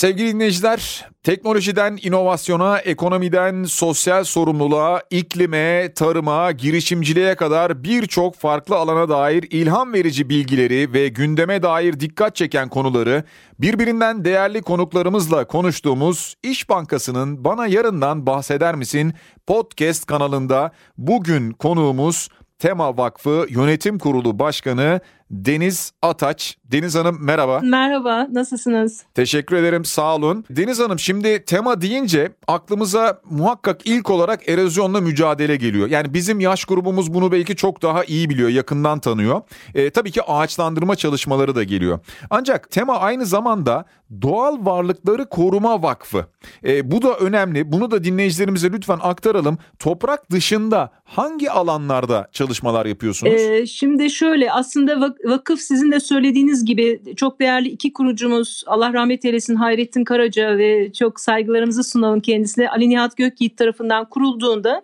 Sevgili 0.00 0.34
dinleyiciler, 0.34 1.08
teknolojiden 1.22 1.98
inovasyona, 2.02 2.78
ekonomiden 2.78 3.64
sosyal 3.64 4.24
sorumluluğa, 4.24 5.02
iklime, 5.10 5.92
tarıma, 5.94 6.52
girişimciliğe 6.52 7.34
kadar 7.34 7.84
birçok 7.84 8.34
farklı 8.34 8.76
alana 8.76 9.08
dair 9.08 9.46
ilham 9.50 9.92
verici 9.92 10.28
bilgileri 10.28 10.92
ve 10.92 11.08
gündeme 11.08 11.62
dair 11.62 12.00
dikkat 12.00 12.36
çeken 12.36 12.68
konuları 12.68 13.24
birbirinden 13.58 14.24
değerli 14.24 14.62
konuklarımızla 14.62 15.46
konuştuğumuz 15.46 16.34
İş 16.42 16.68
Bankası'nın 16.68 17.44
Bana 17.44 17.66
Yarından 17.66 18.26
Bahseder 18.26 18.74
Misin? 18.74 19.14
Podcast 19.46 20.06
kanalında 20.06 20.72
bugün 20.98 21.50
konuğumuz 21.50 22.28
Tema 22.58 22.96
Vakfı 22.96 23.46
Yönetim 23.50 23.98
Kurulu 23.98 24.38
Başkanı 24.38 25.00
Deniz 25.30 25.92
Ataç. 26.02 26.56
Deniz 26.64 26.94
Hanım 26.94 27.18
merhaba. 27.20 27.60
Merhaba, 27.62 28.26
nasılsınız? 28.32 29.02
Teşekkür 29.14 29.56
ederim, 29.56 29.84
sağ 29.84 30.16
olun. 30.16 30.44
Deniz 30.50 30.80
Hanım 30.80 30.98
şimdi 30.98 31.44
tema 31.44 31.80
deyince 31.80 32.32
aklımıza 32.48 33.20
muhakkak 33.30 33.80
ilk 33.86 34.10
olarak 34.10 34.48
erozyonla 34.48 35.00
mücadele 35.00 35.56
geliyor. 35.56 35.88
Yani 35.88 36.14
bizim 36.14 36.40
yaş 36.40 36.64
grubumuz 36.64 37.14
bunu 37.14 37.32
belki 37.32 37.56
çok 37.56 37.82
daha 37.82 38.04
iyi 38.04 38.30
biliyor, 38.30 38.48
yakından 38.48 38.98
tanıyor. 38.98 39.40
E, 39.74 39.90
tabii 39.90 40.10
ki 40.10 40.22
ağaçlandırma 40.22 40.96
çalışmaları 40.96 41.54
da 41.54 41.64
geliyor. 41.64 41.98
Ancak 42.30 42.70
tema 42.70 42.98
aynı 42.98 43.26
zamanda 43.26 43.84
Doğal 44.22 44.66
Varlıkları 44.66 45.28
Koruma 45.28 45.82
Vakfı. 45.82 46.26
E, 46.64 46.90
bu 46.90 47.02
da 47.02 47.14
önemli. 47.14 47.72
Bunu 47.72 47.90
da 47.90 48.04
dinleyicilerimize 48.04 48.72
lütfen 48.72 48.98
aktaralım. 49.02 49.58
Toprak 49.78 50.30
dışında 50.30 50.90
hangi 51.04 51.50
alanlarda 51.50 52.28
çalışmalar 52.32 52.86
yapıyorsunuz? 52.86 53.32
Ee, 53.32 53.66
şimdi 53.66 54.10
şöyle 54.10 54.52
aslında 54.52 55.00
vakıf 55.24 55.60
sizin 55.60 55.92
de 55.92 56.00
söylediğiniz 56.00 56.64
gibi 56.64 57.00
çok 57.16 57.40
değerli 57.40 57.68
iki 57.68 57.92
kurucumuz 57.92 58.64
Allah 58.66 58.92
rahmet 58.92 59.24
eylesin 59.24 59.54
Hayrettin 59.54 60.04
Karaca 60.04 60.58
ve 60.58 60.92
çok 60.92 61.20
saygılarımızı 61.20 61.84
sunalım 61.84 62.20
kendisine 62.20 62.70
Ali 62.70 62.88
Nihat 62.88 63.16
Gökyiğit 63.16 63.56
tarafından 63.56 64.08
kurulduğunda 64.08 64.82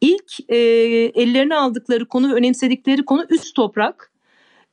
ilk 0.00 0.50
e, 0.50 0.56
ellerine 1.14 1.56
aldıkları 1.56 2.06
konu 2.08 2.34
önemsedikleri 2.34 3.04
konu 3.04 3.26
üst 3.30 3.54
toprak 3.54 4.12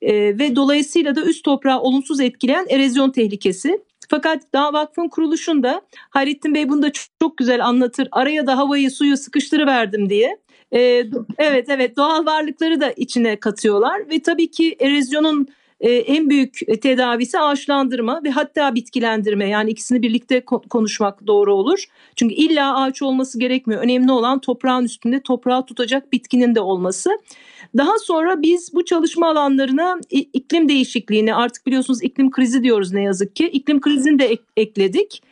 e, 0.02 0.14
ve 0.14 0.56
dolayısıyla 0.56 1.16
da 1.16 1.22
üst 1.22 1.46
toprağı 1.46 1.80
olumsuz 1.80 2.20
etkileyen 2.20 2.66
erozyon 2.70 3.10
tehlikesi. 3.10 3.82
Fakat 4.12 4.54
daha 4.54 4.74
vakfın 4.74 5.08
kuruluşunda 5.08 5.82
Hayrettin 6.10 6.54
Bey 6.54 6.70
bunu 6.70 6.82
da 6.82 6.92
çok, 6.92 7.06
çok 7.22 7.38
güzel 7.38 7.66
anlatır. 7.66 8.08
Araya 8.12 8.48
da 8.48 8.58
havayı 8.58 8.92
suyu 8.92 9.18
sıkıştırıverdim 9.18 10.10
diye. 10.10 10.38
Ee, 10.72 11.04
evet 11.38 11.70
evet 11.70 11.98
doğal 11.98 12.26
varlıkları 12.26 12.82
da 12.82 12.92
içine 12.92 13.40
katıyorlar 13.40 14.10
ve 14.10 14.22
tabii 14.22 14.52
ki 14.52 14.76
erozyonun 14.80 15.48
e, 15.82 15.92
en 15.92 16.30
büyük 16.30 16.60
tedavisi 16.82 17.40
ağaçlandırma 17.40 18.22
ve 18.24 18.30
hatta 18.30 18.76
bitkilendirme 18.76 19.50
yani 19.50 19.70
ikisini 19.70 20.02
birlikte 20.02 20.46
konuşmak 20.46 21.28
doğru 21.28 21.56
olur. 21.56 21.86
Çünkü 22.16 22.36
illa 22.36 22.82
ağaç 22.82 23.02
olması 23.02 23.40
gerekmiyor. 23.40 23.84
Önemli 23.84 24.12
olan 24.12 24.40
toprağın 24.40 24.86
üstünde 24.86 25.22
toprağı 25.22 25.66
tutacak 25.66 26.14
bitkinin 26.14 26.56
de 26.56 26.62
olması. 26.62 27.10
Daha 27.78 28.00
sonra 28.00 28.42
biz 28.42 28.74
bu 28.74 28.86
çalışma 28.86 29.30
alanlarına 29.30 30.00
iklim 30.10 30.70
değişikliğini 30.70 31.36
artık 31.36 31.66
biliyorsunuz 31.68 32.04
iklim 32.04 32.32
krizi 32.32 32.64
diyoruz 32.64 32.94
ne 32.94 33.04
yazık 33.04 33.36
ki. 33.36 33.48
İklim 33.48 33.82
krizini 33.82 34.20
de 34.20 34.26
ek, 34.26 34.44
ekledik. 34.58 35.24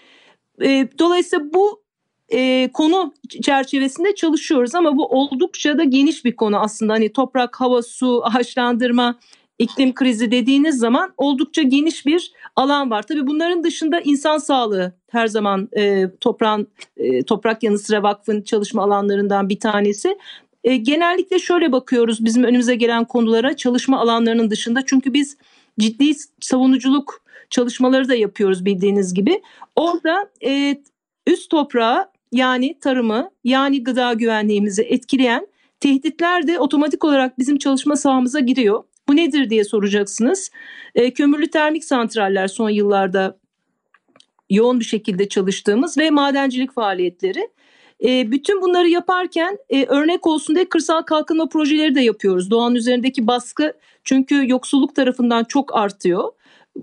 E, 0.61 0.87
dolayısıyla 0.99 1.53
bu 1.53 1.81
e, 2.29 2.69
konu 2.73 3.13
çerçevesinde 3.43 4.15
çalışıyoruz 4.15 4.75
ama 4.75 4.97
bu 4.97 5.05
oldukça 5.05 5.77
da 5.77 5.83
geniş 5.83 6.25
bir 6.25 6.35
konu 6.35 6.59
aslında. 6.59 6.93
Hani 6.93 7.13
toprak, 7.13 7.61
hava, 7.61 7.81
su, 7.81 8.21
ağaçlandırma, 8.25 9.19
iklim 9.59 9.93
krizi 9.93 10.31
dediğiniz 10.31 10.77
zaman 10.77 11.13
oldukça 11.17 11.61
geniş 11.61 12.05
bir 12.05 12.31
alan 12.55 12.91
var. 12.91 13.03
Tabii 13.03 13.27
bunların 13.27 13.63
dışında 13.63 13.99
insan 13.99 14.37
sağlığı 14.37 14.93
her 15.11 15.27
zaman 15.27 15.69
e, 15.77 16.05
toprağın 16.21 16.67
e, 16.97 17.23
toprak 17.23 17.63
yanı 17.63 17.79
sıra 17.79 18.03
vakfın 18.03 18.41
çalışma 18.41 18.83
alanlarından 18.83 19.49
bir 19.49 19.59
tanesi. 19.59 20.17
E, 20.63 20.77
genellikle 20.77 21.39
şöyle 21.39 21.71
bakıyoruz 21.71 22.25
bizim 22.25 22.43
önümüze 22.43 22.75
gelen 22.75 23.05
konulara 23.05 23.55
çalışma 23.55 23.99
alanlarının 23.99 24.49
dışında 24.49 24.85
çünkü 24.85 25.13
biz 25.13 25.37
ciddi 25.79 26.11
savunuculuk 26.39 27.21
çalışmaları 27.49 28.09
da 28.09 28.15
yapıyoruz 28.15 28.65
bildiğiniz 28.65 29.13
gibi. 29.13 29.41
Orada 29.75 30.29
e, 30.45 30.77
üst 31.27 31.49
toprağı 31.49 32.09
yani 32.31 32.79
tarımı 32.81 33.29
yani 33.43 33.83
gıda 33.83 34.13
güvenliğimizi 34.13 34.81
etkileyen 34.81 35.47
tehditler 35.79 36.47
de 36.47 36.59
otomatik 36.59 37.03
olarak 37.03 37.39
bizim 37.39 37.57
çalışma 37.57 37.95
sahamıza 37.95 38.39
giriyor. 38.39 38.83
Bu 39.09 39.15
nedir 39.15 39.49
diye 39.49 39.63
soracaksınız. 39.63 40.51
E, 40.95 41.13
kömürlü 41.13 41.47
termik 41.47 41.83
santraller 41.83 42.47
son 42.47 42.69
yıllarda 42.69 43.37
yoğun 44.49 44.79
bir 44.79 44.85
şekilde 44.85 45.29
çalıştığımız 45.29 45.97
ve 45.97 46.09
madencilik 46.09 46.73
faaliyetleri. 46.73 47.49
E, 48.05 48.31
bütün 48.31 48.61
bunları 48.61 48.89
yaparken 48.89 49.57
e, 49.69 49.85
örnek 49.85 50.27
olsun 50.27 50.55
diye 50.55 50.69
kırsal 50.69 51.01
kalkınma 51.01 51.49
projeleri 51.49 51.95
de 51.95 52.01
yapıyoruz. 52.01 52.51
Doğanın 52.51 52.75
üzerindeki 52.75 53.27
baskı 53.27 53.73
çünkü 54.03 54.49
yoksulluk 54.49 54.95
tarafından 54.95 55.43
çok 55.43 55.75
artıyor. 55.75 56.31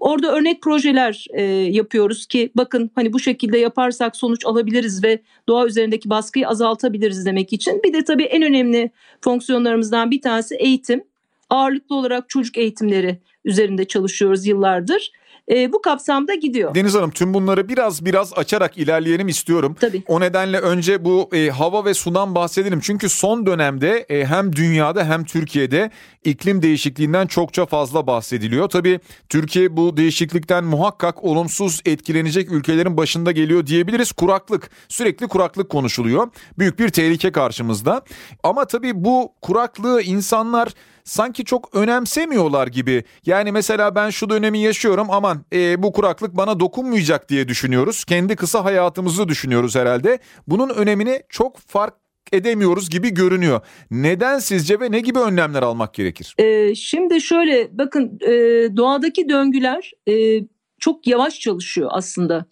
Orada 0.00 0.32
örnek 0.36 0.62
projeler 0.62 1.26
e, 1.32 1.42
yapıyoruz 1.52 2.26
ki 2.26 2.50
bakın 2.54 2.90
hani 2.94 3.12
bu 3.12 3.20
şekilde 3.20 3.58
yaparsak 3.58 4.16
sonuç 4.16 4.46
alabiliriz 4.46 5.04
ve 5.04 5.22
doğa 5.48 5.66
üzerindeki 5.66 6.10
baskıyı 6.10 6.48
azaltabiliriz 6.48 7.26
demek 7.26 7.52
için. 7.52 7.82
Bir 7.84 7.92
de 7.92 8.04
tabii 8.04 8.24
en 8.24 8.42
önemli 8.42 8.90
fonksiyonlarımızdan 9.20 10.10
bir 10.10 10.20
tanesi 10.20 10.54
eğitim. 10.54 11.04
Ağırlıklı 11.50 11.96
olarak 11.96 12.28
çocuk 12.28 12.58
eğitimleri 12.58 13.20
üzerinde 13.44 13.84
çalışıyoruz 13.84 14.46
yıllardır 14.46 15.12
e, 15.50 15.72
bu 15.72 15.82
kapsamda 15.82 16.34
gidiyor. 16.34 16.74
Deniz 16.74 16.94
Hanım 16.94 17.10
tüm 17.10 17.34
bunları 17.34 17.68
biraz 17.68 18.04
biraz 18.04 18.32
açarak 18.38 18.78
ilerleyelim 18.78 19.28
istiyorum. 19.28 19.76
Tabii. 19.80 20.02
O 20.08 20.20
nedenle 20.20 20.58
önce 20.58 21.04
bu 21.04 21.30
e, 21.32 21.48
hava 21.48 21.84
ve 21.84 21.94
sudan 21.94 22.34
bahsedelim. 22.34 22.80
Çünkü 22.80 23.08
son 23.08 23.46
dönemde 23.46 24.06
e, 24.08 24.24
hem 24.24 24.52
dünyada 24.52 25.04
hem 25.04 25.24
Türkiye'de 25.24 25.90
iklim 26.24 26.62
değişikliğinden 26.62 27.26
çokça 27.26 27.66
fazla 27.66 28.06
bahsediliyor. 28.06 28.68
Tabii 28.68 29.00
Türkiye 29.28 29.76
bu 29.76 29.96
değişiklikten 29.96 30.64
muhakkak 30.64 31.24
olumsuz 31.24 31.80
etkilenecek 31.84 32.52
ülkelerin 32.52 32.96
başında 32.96 33.32
geliyor 33.32 33.66
diyebiliriz. 33.66 34.12
Kuraklık, 34.12 34.70
sürekli 34.88 35.28
kuraklık 35.28 35.70
konuşuluyor. 35.70 36.28
Büyük 36.58 36.78
bir 36.78 36.88
tehlike 36.88 37.32
karşımızda. 37.32 38.02
Ama 38.42 38.64
tabii 38.64 39.04
bu 39.04 39.32
kuraklığı 39.42 40.02
insanlar 40.02 40.68
sanki 41.06 41.44
çok 41.44 41.74
önemsemiyorlar 41.74 42.66
gibi. 42.66 43.04
Yani 43.26 43.52
mesela 43.52 43.94
ben 43.94 44.10
şu 44.10 44.30
dönemi 44.30 44.58
yaşıyorum 44.58 45.06
aman 45.10 45.44
e, 45.52 45.82
bu 45.82 45.92
kuraklık 45.92 46.36
bana 46.36 46.60
dokunmayacak 46.60 47.28
diye 47.28 47.48
düşünüyoruz. 47.48 48.04
Kendi 48.04 48.36
kısa 48.36 48.64
hayatımızı 48.64 49.28
düşünüyoruz 49.28 49.76
herhalde. 49.76 50.18
Bunun 50.46 50.68
önemini 50.68 51.22
çok 51.28 51.58
fark 51.58 51.94
edemiyoruz 52.32 52.90
gibi 52.90 53.14
görünüyor. 53.14 53.60
Neden 53.90 54.38
sizce 54.38 54.80
ve 54.80 54.90
ne 54.90 55.00
gibi 55.00 55.18
önlemler 55.18 55.62
almak 55.62 55.94
gerekir? 55.94 56.34
Ee, 56.38 56.74
şimdi 56.74 57.20
şöyle 57.20 57.78
bakın 57.78 58.18
e, 58.20 58.32
doğadaki 58.76 59.28
döngüler 59.28 59.92
e, 60.08 60.40
çok 60.78 61.06
yavaş 61.06 61.40
çalışıyor 61.40 61.90
aslında. 61.92 62.44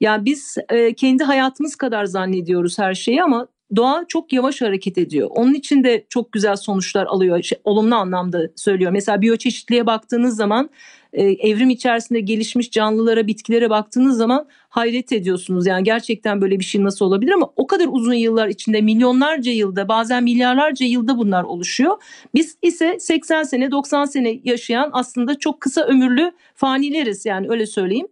Yani 0.00 0.24
biz 0.24 0.56
e, 0.68 0.94
kendi 0.94 1.24
hayatımız 1.24 1.76
kadar 1.76 2.04
zannediyoruz 2.04 2.78
her 2.78 2.94
şeyi 2.94 3.22
ama 3.22 3.48
doğa 3.76 4.04
çok 4.08 4.32
yavaş 4.32 4.62
hareket 4.62 4.98
ediyor. 4.98 5.28
Onun 5.32 5.54
için 5.54 5.84
de 5.84 6.04
çok 6.08 6.32
güzel 6.32 6.56
sonuçlar 6.56 7.06
alıyor. 7.06 7.42
Şey, 7.42 7.58
olumlu 7.64 7.94
anlamda 7.94 8.48
söylüyor. 8.56 8.92
Mesela 8.92 9.20
biyoçeşitliğe 9.20 9.86
baktığınız 9.86 10.36
zaman 10.36 10.70
e, 11.12 11.24
evrim 11.24 11.70
içerisinde 11.70 12.20
gelişmiş 12.20 12.70
canlılara, 12.70 13.26
bitkilere 13.26 13.70
baktığınız 13.70 14.16
zaman 14.16 14.46
hayret 14.68 15.12
ediyorsunuz. 15.12 15.66
Yani 15.66 15.84
gerçekten 15.84 16.40
böyle 16.40 16.58
bir 16.58 16.64
şey 16.64 16.84
nasıl 16.84 17.04
olabilir 17.04 17.32
ama 17.32 17.52
o 17.56 17.66
kadar 17.66 17.86
uzun 17.90 18.14
yıllar 18.14 18.48
içinde 18.48 18.80
milyonlarca 18.80 19.52
yılda 19.52 19.88
bazen 19.88 20.24
milyarlarca 20.24 20.86
yılda 20.86 21.18
bunlar 21.18 21.42
oluşuyor. 21.42 22.02
Biz 22.34 22.56
ise 22.62 22.96
80 23.00 23.42
sene 23.42 23.70
90 23.70 24.04
sene 24.04 24.40
yaşayan 24.44 24.90
aslında 24.92 25.38
çok 25.38 25.60
kısa 25.60 25.82
ömürlü 25.82 26.32
fanileriz 26.54 27.26
yani 27.26 27.46
öyle 27.50 27.66
söyleyeyim. 27.66 28.08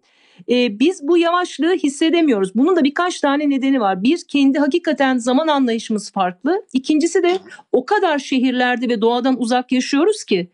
E, 0.49 0.79
biz 0.79 1.09
bu 1.09 1.19
yavaşlığı 1.19 1.75
hissedemiyoruz. 1.75 2.55
Bunun 2.55 2.77
da 2.77 2.85
birkaç 2.85 3.21
tane 3.21 3.51
nedeni 3.51 3.81
var. 3.81 4.03
Bir, 4.03 4.21
kendi 4.29 4.59
hakikaten 4.59 5.19
zaman 5.19 5.49
anlayışımız 5.49 6.13
farklı. 6.13 6.63
İkincisi 6.73 7.23
de 7.23 7.39
o 7.73 7.85
kadar 7.85 8.19
şehirlerde 8.19 8.89
ve 8.89 9.01
doğadan 9.01 9.41
uzak 9.41 9.73
yaşıyoruz 9.73 10.25
ki 10.25 10.49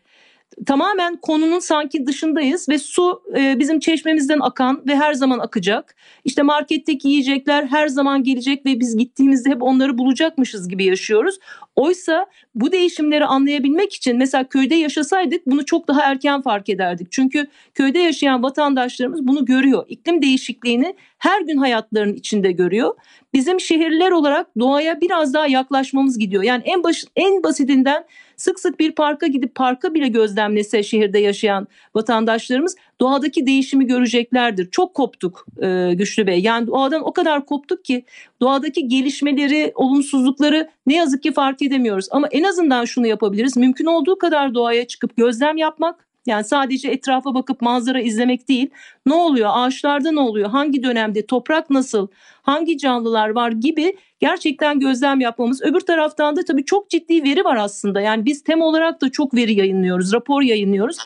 tamamen 0.65 1.15
konunun 1.15 1.59
sanki 1.59 2.07
dışındayız 2.07 2.69
ve 2.69 2.77
su 2.77 3.21
e, 3.37 3.59
bizim 3.59 3.79
çeşmemizden 3.79 4.39
akan 4.39 4.83
ve 4.87 4.95
her 4.95 5.13
zaman 5.13 5.39
akacak. 5.39 5.95
İşte 6.25 6.41
marketteki 6.41 7.09
yiyecekler 7.09 7.65
her 7.65 7.87
zaman 7.87 8.23
gelecek 8.23 8.65
ve 8.65 8.79
biz 8.79 8.97
gittiğimizde 8.97 9.49
hep 9.49 9.63
onları 9.63 9.97
bulacakmışız 9.97 10.69
gibi 10.69 10.85
yaşıyoruz. 10.85 11.39
Oysa 11.75 12.25
bu 12.55 12.71
değişimleri 12.71 13.25
anlayabilmek 13.25 13.93
için 13.93 14.17
mesela 14.17 14.43
köyde 14.43 14.75
yaşasaydık 14.75 15.45
bunu 15.45 15.65
çok 15.65 15.87
daha 15.87 16.01
erken 16.01 16.41
fark 16.41 16.69
ederdik. 16.69 17.07
Çünkü 17.11 17.47
köyde 17.75 17.99
yaşayan 17.99 18.43
vatandaşlarımız 18.43 19.27
bunu 19.27 19.45
görüyor. 19.45 19.85
İklim 19.87 20.21
değişikliğini 20.21 20.95
her 21.17 21.41
gün 21.41 21.57
hayatlarının 21.57 22.13
içinde 22.13 22.51
görüyor. 22.51 22.95
Bizim 23.33 23.59
şehirler 23.59 24.11
olarak 24.11 24.47
doğaya 24.59 25.01
biraz 25.01 25.33
daha 25.33 25.47
yaklaşmamız 25.47 26.19
gidiyor. 26.19 26.43
Yani 26.43 26.63
en 26.65 26.83
baş, 26.83 27.05
en 27.15 27.43
basitinden 27.43 28.03
sık 28.37 28.59
sık 28.59 28.79
bir 28.79 28.91
parka 28.91 29.27
gidip 29.27 29.55
parka 29.55 29.93
bile 29.93 30.07
gözlemlese 30.07 30.83
şehirde 30.83 31.19
yaşayan 31.19 31.67
vatandaşlarımız 31.95 32.75
doğadaki 32.99 33.45
değişimi 33.47 33.87
göreceklerdir. 33.87 34.71
Çok 34.71 34.93
koptuk 34.93 35.45
e, 35.61 35.93
Güçlü 35.93 36.27
Bey. 36.27 36.39
Yani 36.39 36.67
doğadan 36.67 37.07
o 37.07 37.13
kadar 37.13 37.45
koptuk 37.45 37.85
ki 37.85 38.05
doğadaki 38.41 38.87
gelişmeleri, 38.87 39.71
olumsuzlukları 39.75 40.69
ne 40.87 40.95
yazık 40.95 41.23
ki 41.23 41.33
fark 41.33 41.61
edemiyoruz. 41.61 42.07
Ama 42.11 42.27
en 42.27 42.43
azından 42.43 42.85
şunu 42.85 43.07
yapabiliriz. 43.07 43.57
Mümkün 43.57 43.85
olduğu 43.85 44.17
kadar 44.17 44.53
doğaya 44.53 44.87
çıkıp 44.87 45.17
gözlem 45.17 45.57
yapmak, 45.57 46.06
yani 46.27 46.43
sadece 46.43 46.89
etrafa 46.89 47.33
bakıp 47.33 47.61
manzara 47.61 48.01
izlemek 48.01 48.49
değil. 48.49 48.69
Ne 49.05 49.13
oluyor? 49.13 49.49
Ağaçlarda 49.53 50.11
ne 50.11 50.19
oluyor? 50.19 50.49
Hangi 50.49 50.83
dönemde? 50.83 51.25
Toprak 51.25 51.69
nasıl? 51.69 52.07
Hangi 52.41 52.77
canlılar 52.77 53.29
var 53.29 53.51
gibi 53.51 53.97
gerçekten 54.19 54.79
gözlem 54.79 55.19
yapmamız. 55.19 55.61
Öbür 55.61 55.79
taraftan 55.79 56.35
da 56.35 56.45
tabii 56.45 56.65
çok 56.65 56.89
ciddi 56.89 57.23
veri 57.23 57.43
var 57.43 57.55
aslında. 57.55 58.01
Yani 58.01 58.25
biz 58.25 58.43
tem 58.43 58.61
olarak 58.61 59.01
da 59.01 59.11
çok 59.11 59.33
veri 59.33 59.53
yayınlıyoruz, 59.53 60.13
rapor 60.13 60.41
yayınlıyoruz. 60.41 60.97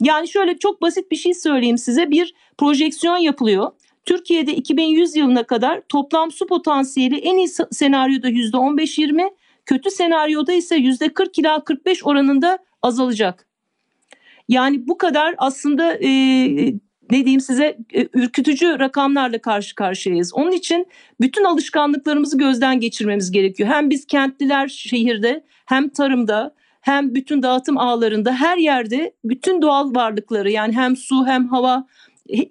Yani 0.00 0.28
şöyle 0.28 0.58
çok 0.58 0.82
basit 0.82 1.10
bir 1.10 1.16
şey 1.16 1.34
söyleyeyim 1.34 1.78
size. 1.78 2.10
Bir 2.10 2.34
projeksiyon 2.58 3.16
yapılıyor. 3.16 3.72
Türkiye'de 4.04 4.54
2100 4.54 5.16
yılına 5.16 5.42
kadar 5.42 5.80
toplam 5.88 6.30
su 6.30 6.46
potansiyeli 6.46 7.16
en 7.18 7.38
iyi 7.38 7.48
senaryoda 7.70 8.28
%15-20, 8.28 9.30
kötü 9.66 9.90
senaryoda 9.90 10.52
ise 10.52 10.76
%40 10.76 11.40
ila 11.40 11.64
45 11.64 12.06
oranında 12.06 12.58
azalacak. 12.82 13.49
Yani 14.50 14.88
bu 14.88 14.98
kadar 14.98 15.34
aslında 15.38 15.94
e, 15.94 16.10
ne 17.10 17.24
diyeyim 17.24 17.40
size 17.40 17.78
e, 17.94 18.08
ürkütücü 18.14 18.78
rakamlarla 18.78 19.38
karşı 19.38 19.74
karşıyayız. 19.74 20.34
Onun 20.34 20.52
için 20.52 20.86
bütün 21.20 21.44
alışkanlıklarımızı 21.44 22.38
gözden 22.38 22.80
geçirmemiz 22.80 23.30
gerekiyor. 23.30 23.68
Hem 23.68 23.90
biz 23.90 24.06
kentliler 24.06 24.68
şehirde 24.68 25.44
hem 25.66 25.88
tarımda 25.88 26.54
hem 26.80 27.14
bütün 27.14 27.42
dağıtım 27.42 27.78
ağlarında 27.78 28.32
her 28.32 28.56
yerde 28.56 29.14
bütün 29.24 29.62
doğal 29.62 29.94
varlıkları 29.94 30.50
yani 30.50 30.72
hem 30.76 30.96
su 30.96 31.26
hem 31.26 31.48
hava 31.48 31.86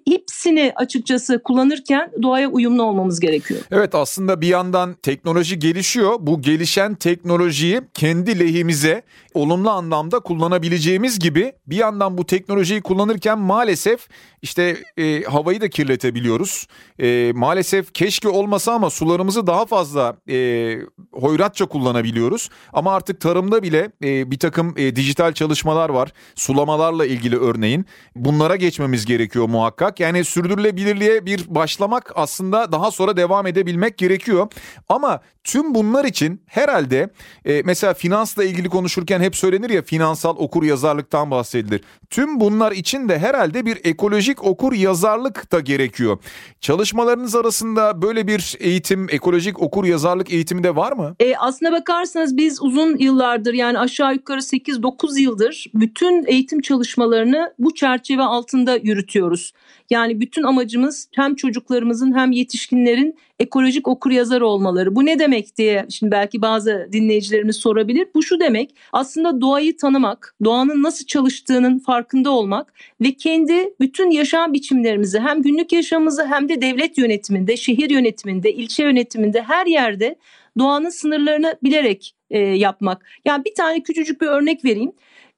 hepsini 0.08 0.72
açıkçası 0.76 1.42
kullanırken 1.42 2.10
doğaya 2.22 2.48
uyumlu 2.48 2.82
olmamız 2.82 3.20
gerekiyor. 3.20 3.60
Evet 3.70 3.94
aslında 3.94 4.40
bir 4.40 4.46
yandan 4.48 4.94
teknoloji 4.94 5.58
gelişiyor. 5.58 6.16
Bu 6.20 6.42
gelişen 6.42 6.94
teknolojiyi 6.94 7.80
kendi 7.94 8.38
lehimize 8.38 9.02
olumlu 9.34 9.70
anlamda 9.70 10.20
kullanabileceğimiz 10.20 11.18
gibi 11.18 11.52
bir 11.66 11.76
yandan 11.76 12.18
bu 12.18 12.26
teknolojiyi 12.26 12.80
kullanırken 12.80 13.38
maalesef 13.38 14.08
işte 14.42 14.76
e, 14.96 15.22
havayı 15.22 15.60
da 15.60 15.68
kirletebiliyoruz. 15.68 16.66
E, 16.98 17.32
maalesef 17.34 17.94
keşke 17.94 18.28
olmasa 18.28 18.72
ama 18.72 18.90
sularımızı 18.90 19.46
daha 19.46 19.66
fazla 19.66 20.16
e, 20.28 20.78
hoyratça 21.12 21.66
kullanabiliyoruz. 21.66 22.48
Ama 22.72 22.94
artık 22.94 23.20
tarımda 23.20 23.62
bile 23.62 23.90
e, 24.04 24.30
bir 24.30 24.38
takım 24.38 24.74
e, 24.76 24.96
dijital 24.96 25.32
çalışmalar 25.32 25.88
var. 25.88 26.12
Sulamalarla 26.34 27.06
ilgili 27.06 27.38
örneğin. 27.38 27.86
Bunlara 28.16 28.56
geçmemiz 28.56 29.06
gerekiyor 29.06 29.48
muhakkak. 29.48 29.69
Yani 30.00 30.24
sürdürülebilirliğe 30.24 31.26
bir 31.26 31.54
başlamak 31.54 32.12
aslında 32.14 32.72
daha 32.72 32.90
sonra 32.90 33.16
devam 33.16 33.46
edebilmek 33.46 33.98
gerekiyor. 33.98 34.48
Ama 34.88 35.20
tüm 35.44 35.74
bunlar 35.74 36.04
için 36.04 36.42
herhalde 36.46 37.10
e, 37.44 37.62
mesela 37.64 37.94
finansla 37.94 38.44
ilgili 38.44 38.68
konuşurken 38.68 39.20
hep 39.20 39.36
söylenir 39.36 39.70
ya 39.70 39.82
finansal 39.82 40.36
okur 40.36 40.62
yazarlıktan 40.62 41.30
bahsedilir. 41.30 41.80
Tüm 42.10 42.40
bunlar 42.40 42.72
için 42.72 43.08
de 43.08 43.18
herhalde 43.18 43.66
bir 43.66 43.78
ekolojik 43.84 44.44
okur 44.44 44.72
yazarlık 44.72 45.52
da 45.52 45.60
gerekiyor. 45.60 46.18
Çalışmalarınız 46.60 47.34
arasında 47.34 48.02
böyle 48.02 48.26
bir 48.26 48.56
eğitim, 48.60 49.06
ekolojik 49.10 49.62
okur 49.62 49.84
yazarlık 49.84 50.32
eğitimi 50.32 50.62
de 50.62 50.76
var 50.76 50.92
mı? 50.92 51.14
E, 51.20 51.36
aslına 51.36 51.72
bakarsanız 51.72 52.36
biz 52.36 52.62
uzun 52.62 52.96
yıllardır 52.98 53.54
yani 53.54 53.78
aşağı 53.78 54.14
yukarı 54.14 54.40
8-9 54.40 55.20
yıldır 55.20 55.66
bütün 55.74 56.24
eğitim 56.26 56.60
çalışmalarını 56.60 57.54
bu 57.58 57.74
çerçeve 57.74 58.22
altında 58.22 58.76
yürütüyoruz. 58.76 59.49
Yani 59.90 60.20
bütün 60.20 60.42
amacımız 60.42 61.08
hem 61.16 61.34
çocuklarımızın 61.34 62.16
hem 62.16 62.32
yetişkinlerin 62.32 63.16
ekolojik 63.38 63.88
okur 63.88 64.10
yazar 64.10 64.40
olmaları. 64.40 64.96
Bu 64.96 65.06
ne 65.06 65.18
demek 65.18 65.56
diye 65.56 65.86
şimdi 65.90 66.12
belki 66.12 66.42
bazı 66.42 66.88
dinleyicilerimiz 66.92 67.56
sorabilir. 67.56 68.08
Bu 68.14 68.22
şu 68.22 68.40
demek 68.40 68.74
aslında 68.92 69.40
doğayı 69.40 69.76
tanımak, 69.76 70.36
doğanın 70.44 70.82
nasıl 70.82 71.06
çalıştığının 71.06 71.78
farkında 71.78 72.30
olmak 72.30 72.72
ve 73.00 73.12
kendi 73.12 73.74
bütün 73.80 74.10
yaşam 74.10 74.52
biçimlerimizi 74.52 75.18
hem 75.18 75.42
günlük 75.42 75.72
yaşamımızı 75.72 76.26
hem 76.26 76.48
de 76.48 76.62
devlet 76.62 76.98
yönetiminde, 76.98 77.56
şehir 77.56 77.90
yönetiminde, 77.90 78.52
ilçe 78.52 78.82
yönetiminde 78.82 79.42
her 79.42 79.66
yerde 79.66 80.16
doğanın 80.58 80.90
sınırlarını 80.90 81.58
bilerek 81.62 82.14
e, 82.30 82.38
yapmak. 82.38 83.06
Yani 83.24 83.44
bir 83.44 83.54
tane 83.54 83.82
küçücük 83.82 84.20
bir 84.20 84.26
örnek 84.26 84.64
vereyim. 84.64 84.92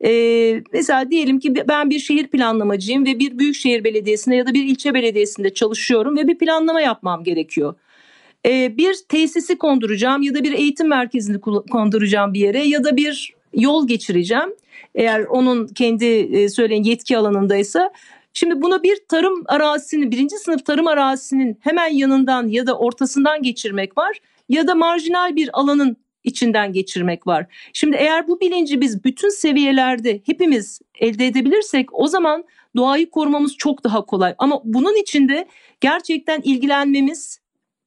Ee, 0.04 0.62
mesela 0.72 1.10
diyelim 1.10 1.38
ki 1.38 1.54
ben 1.68 1.90
bir 1.90 1.98
şehir 1.98 2.26
planlamacıyım 2.26 3.06
ve 3.06 3.18
bir 3.18 3.38
büyükşehir 3.38 3.84
belediyesinde 3.84 4.36
ya 4.36 4.46
da 4.46 4.54
bir 4.54 4.64
ilçe 4.64 4.94
belediyesinde 4.94 5.54
çalışıyorum 5.54 6.16
ve 6.16 6.28
bir 6.28 6.38
planlama 6.38 6.80
yapmam 6.80 7.24
gerekiyor. 7.24 7.74
Ee, 8.46 8.76
bir 8.76 8.94
tesisi 9.08 9.58
konduracağım 9.58 10.22
ya 10.22 10.34
da 10.34 10.44
bir 10.44 10.52
eğitim 10.52 10.88
merkezini 10.88 11.40
konduracağım 11.40 12.34
bir 12.34 12.40
yere 12.40 12.64
ya 12.64 12.84
da 12.84 12.96
bir 12.96 13.34
yol 13.54 13.88
geçireceğim. 13.88 14.54
Eğer 14.94 15.20
onun 15.20 15.66
kendi 15.66 16.50
söyleyin 16.50 16.82
yetki 16.82 17.18
alanındaysa 17.18 17.90
Şimdi 18.34 18.62
buna 18.62 18.82
bir 18.82 18.98
tarım 19.08 19.42
arazisini, 19.46 20.10
birinci 20.10 20.36
sınıf 20.36 20.66
tarım 20.66 20.86
arazisinin 20.86 21.58
hemen 21.60 21.88
yanından 21.88 22.48
ya 22.48 22.66
da 22.66 22.78
ortasından 22.78 23.42
geçirmek 23.42 23.98
var 23.98 24.18
ya 24.48 24.66
da 24.66 24.74
marjinal 24.74 25.36
bir 25.36 25.50
alanın 25.52 25.96
içinden 26.24 26.72
geçirmek 26.72 27.26
var. 27.26 27.46
Şimdi 27.72 27.96
eğer 27.96 28.28
bu 28.28 28.40
bilinci 28.40 28.80
biz 28.80 29.04
bütün 29.04 29.28
seviyelerde 29.28 30.20
hepimiz 30.26 30.80
elde 31.00 31.26
edebilirsek 31.26 31.88
o 31.92 32.06
zaman 32.06 32.44
doğayı 32.76 33.10
korumamız 33.10 33.56
çok 33.56 33.84
daha 33.84 34.04
kolay. 34.04 34.34
Ama 34.38 34.60
bunun 34.64 35.02
için 35.02 35.28
de 35.28 35.48
gerçekten 35.80 36.40
ilgilenmemiz, 36.40 37.40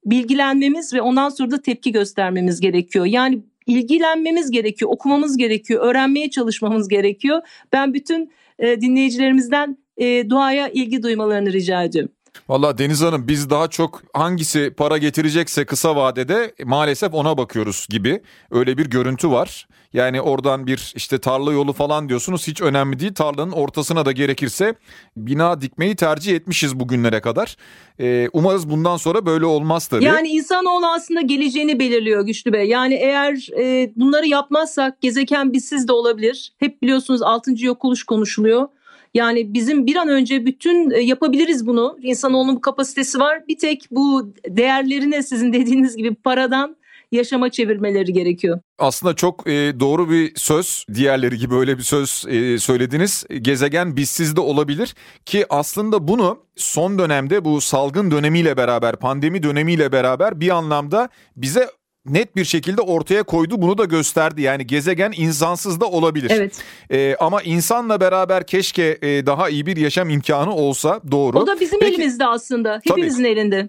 bilgilenmemiz 0.04 0.94
ve 0.94 1.02
ondan 1.02 1.28
sonra 1.28 1.50
da 1.50 1.62
tepki 1.62 1.92
göstermemiz 1.92 2.60
gerekiyor. 2.60 3.06
Yani 3.06 3.42
ilgilenmemiz 3.66 4.50
gerekiyor, 4.50 4.90
okumamız 4.90 5.36
gerekiyor, 5.36 5.82
öğrenmeye 5.84 6.30
çalışmamız 6.30 6.88
gerekiyor. 6.88 7.42
Ben 7.72 7.94
bütün 7.94 8.32
e, 8.58 8.80
dinleyicilerimizden 8.80 9.78
e, 9.96 10.30
doğaya 10.30 10.68
ilgi 10.68 11.02
duymalarını 11.02 11.52
rica 11.52 11.82
ediyorum. 11.82 12.12
Valla 12.48 12.78
Deniz 12.78 13.02
Hanım 13.02 13.28
biz 13.28 13.50
daha 13.50 13.68
çok 13.68 14.02
hangisi 14.14 14.74
para 14.76 14.98
getirecekse 14.98 15.64
kısa 15.64 15.96
vadede 15.96 16.54
maalesef 16.64 17.14
ona 17.14 17.38
bakıyoruz 17.38 17.86
gibi. 17.90 18.22
Öyle 18.50 18.78
bir 18.78 18.86
görüntü 18.86 19.30
var. 19.30 19.66
Yani 19.92 20.20
oradan 20.20 20.66
bir 20.66 20.92
işte 20.96 21.18
tarla 21.18 21.52
yolu 21.52 21.72
falan 21.72 22.08
diyorsunuz 22.08 22.46
hiç 22.46 22.60
önemli 22.60 22.98
değil. 22.98 23.14
Tarlanın 23.14 23.52
ortasına 23.52 24.06
da 24.06 24.12
gerekirse 24.12 24.74
bina 25.16 25.60
dikmeyi 25.60 25.96
tercih 25.96 26.36
etmişiz 26.36 26.80
bugünlere 26.80 27.20
kadar. 27.20 27.56
Ee, 28.00 28.28
umarız 28.32 28.70
bundan 28.70 28.96
sonra 28.96 29.26
böyle 29.26 29.44
olmaz 29.46 29.86
tabii. 29.86 30.04
Yani 30.04 30.28
insanoğlu 30.28 30.86
aslında 30.86 31.20
geleceğini 31.20 31.78
belirliyor 31.78 32.26
Güçlü 32.26 32.52
Bey. 32.52 32.68
Yani 32.68 32.94
eğer 32.94 33.48
e, 33.58 33.92
bunları 33.96 34.26
yapmazsak 34.26 35.00
gezegen 35.00 35.52
bizsiz 35.52 35.88
de 35.88 35.92
olabilir. 35.92 36.52
Hep 36.58 36.82
biliyorsunuz 36.82 37.22
6. 37.22 37.64
yok 37.64 37.84
oluş 37.84 38.04
konuşuluyor. 38.04 38.68
Yani 39.16 39.54
bizim 39.54 39.86
bir 39.86 39.96
an 39.96 40.08
önce 40.08 40.46
bütün 40.46 40.90
e, 40.90 40.98
yapabiliriz 40.98 41.66
bunu. 41.66 41.98
İnsanoğlunun 42.02 42.56
bu 42.56 42.60
kapasitesi 42.60 43.20
var. 43.20 43.42
Bir 43.48 43.58
tek 43.58 43.88
bu 43.90 44.32
değerlerine 44.48 45.22
sizin 45.22 45.52
dediğiniz 45.52 45.96
gibi 45.96 46.14
paradan 46.14 46.76
yaşama 47.12 47.50
çevirmeleri 47.50 48.12
gerekiyor. 48.12 48.60
Aslında 48.78 49.14
çok 49.14 49.46
e, 49.46 49.80
doğru 49.80 50.10
bir 50.10 50.32
söz. 50.36 50.84
Diğerleri 50.94 51.38
gibi 51.38 51.54
öyle 51.54 51.78
bir 51.78 51.82
söz 51.82 52.24
e, 52.28 52.58
söylediniz. 52.58 53.24
Gezegen 53.42 53.96
bizsiz 53.96 54.36
de 54.36 54.40
olabilir 54.40 54.94
ki 55.26 55.46
aslında 55.50 56.08
bunu 56.08 56.38
son 56.56 56.98
dönemde 56.98 57.44
bu 57.44 57.60
salgın 57.60 58.10
dönemiyle 58.10 58.56
beraber, 58.56 58.96
pandemi 58.96 59.42
dönemiyle 59.42 59.92
beraber 59.92 60.40
bir 60.40 60.50
anlamda 60.50 61.08
bize 61.36 61.68
net 62.08 62.36
bir 62.36 62.44
şekilde 62.44 62.80
ortaya 62.80 63.22
koydu. 63.22 63.62
Bunu 63.62 63.78
da 63.78 63.84
gösterdi. 63.84 64.42
Yani 64.42 64.66
gezegen 64.66 65.12
insansız 65.16 65.80
da 65.80 65.86
olabilir. 65.86 66.30
Evet. 66.34 66.62
Ee, 66.90 67.16
ama 67.20 67.42
insanla 67.42 68.00
beraber 68.00 68.46
keşke 68.46 68.98
e, 69.02 69.26
daha 69.26 69.48
iyi 69.48 69.66
bir 69.66 69.76
yaşam 69.76 70.10
imkanı 70.10 70.54
olsa 70.54 71.00
doğru. 71.10 71.38
O 71.38 71.46
da 71.46 71.60
bizim 71.60 71.80
Peki, 71.80 71.94
elimizde 71.94 72.26
aslında. 72.26 72.80
Hepimizin 72.84 73.22
tabii. 73.22 73.32
elinde. 73.32 73.68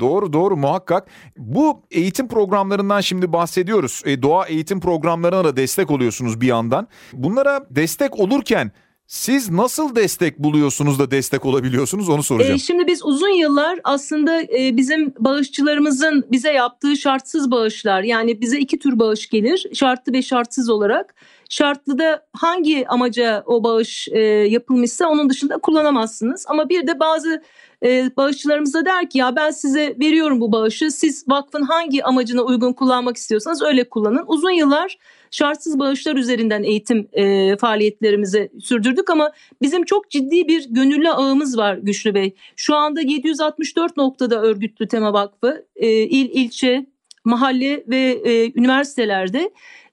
Doğru 0.00 0.32
doğru 0.32 0.56
muhakkak. 0.56 1.06
Bu 1.36 1.82
eğitim 1.90 2.28
programlarından 2.28 3.00
şimdi 3.00 3.32
bahsediyoruz. 3.32 4.02
E, 4.04 4.22
doğa 4.22 4.46
eğitim 4.46 4.80
programlarına 4.80 5.44
da 5.44 5.56
destek 5.56 5.90
oluyorsunuz 5.90 6.40
bir 6.40 6.46
yandan. 6.46 6.88
Bunlara 7.12 7.66
destek 7.70 8.18
olurken 8.18 8.72
siz 9.06 9.50
nasıl 9.50 9.96
destek 9.96 10.38
buluyorsunuz 10.38 10.98
da 10.98 11.10
destek 11.10 11.44
olabiliyorsunuz 11.46 12.08
onu 12.08 12.22
soracağım. 12.22 12.54
E, 12.54 12.58
şimdi 12.58 12.86
biz 12.86 13.04
uzun 13.04 13.28
yıllar 13.28 13.80
aslında 13.84 14.42
e, 14.42 14.76
bizim 14.76 15.14
bağışçılarımızın 15.18 16.24
bize 16.32 16.52
yaptığı 16.52 16.96
şartsız 16.96 17.50
bağışlar 17.50 18.02
yani 18.02 18.40
bize 18.40 18.58
iki 18.58 18.78
tür 18.78 18.98
bağış 18.98 19.28
gelir 19.28 19.66
şartlı 19.74 20.12
ve 20.12 20.22
şartsız 20.22 20.70
olarak. 20.70 21.14
Şartlıda 21.50 22.26
hangi 22.32 22.88
amaca 22.88 23.42
o 23.46 23.64
bağış 23.64 24.08
e, 24.12 24.20
yapılmışsa 24.28 25.08
onun 25.08 25.30
dışında 25.30 25.58
kullanamazsınız. 25.58 26.44
Ama 26.48 26.68
bir 26.68 26.86
de 26.86 27.00
bazı 27.00 27.42
e, 27.84 28.10
bağışçılarımız 28.16 28.74
da 28.74 28.84
der 28.84 29.10
ki 29.10 29.18
ya 29.18 29.36
ben 29.36 29.50
size 29.50 29.96
veriyorum 30.00 30.40
bu 30.40 30.52
bağışı 30.52 30.90
siz 30.90 31.28
vakfın 31.28 31.62
hangi 31.62 32.04
amacına 32.04 32.42
uygun 32.42 32.72
kullanmak 32.72 33.16
istiyorsanız 33.16 33.62
öyle 33.62 33.88
kullanın. 33.88 34.24
Uzun 34.26 34.50
yıllar 34.50 34.98
şartsız 35.30 35.78
bağışlar 35.78 36.16
üzerinden 36.16 36.62
eğitim 36.62 37.08
e, 37.12 37.56
faaliyetlerimizi 37.56 38.50
sürdürdük 38.60 39.10
ama 39.10 39.32
bizim 39.62 39.84
çok 39.84 40.10
ciddi 40.10 40.48
bir 40.48 40.66
gönüllü 40.70 41.10
ağımız 41.10 41.58
var 41.58 41.74
Güçlü 41.74 42.14
Bey. 42.14 42.34
Şu 42.56 42.74
anda 42.74 43.00
764 43.00 43.96
noktada 43.96 44.42
örgütlü 44.42 44.88
Tema 44.88 45.12
Vakfı 45.12 45.66
e, 45.76 45.88
il, 45.88 46.30
ilçe, 46.32 46.86
mahalle 47.24 47.84
ve 47.88 48.20
e, 48.24 48.52
üniversitelerde 48.54 49.50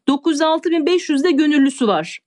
906.500'de 0.08 1.32
gönüllüsü 1.32 1.88
var. 1.88 2.20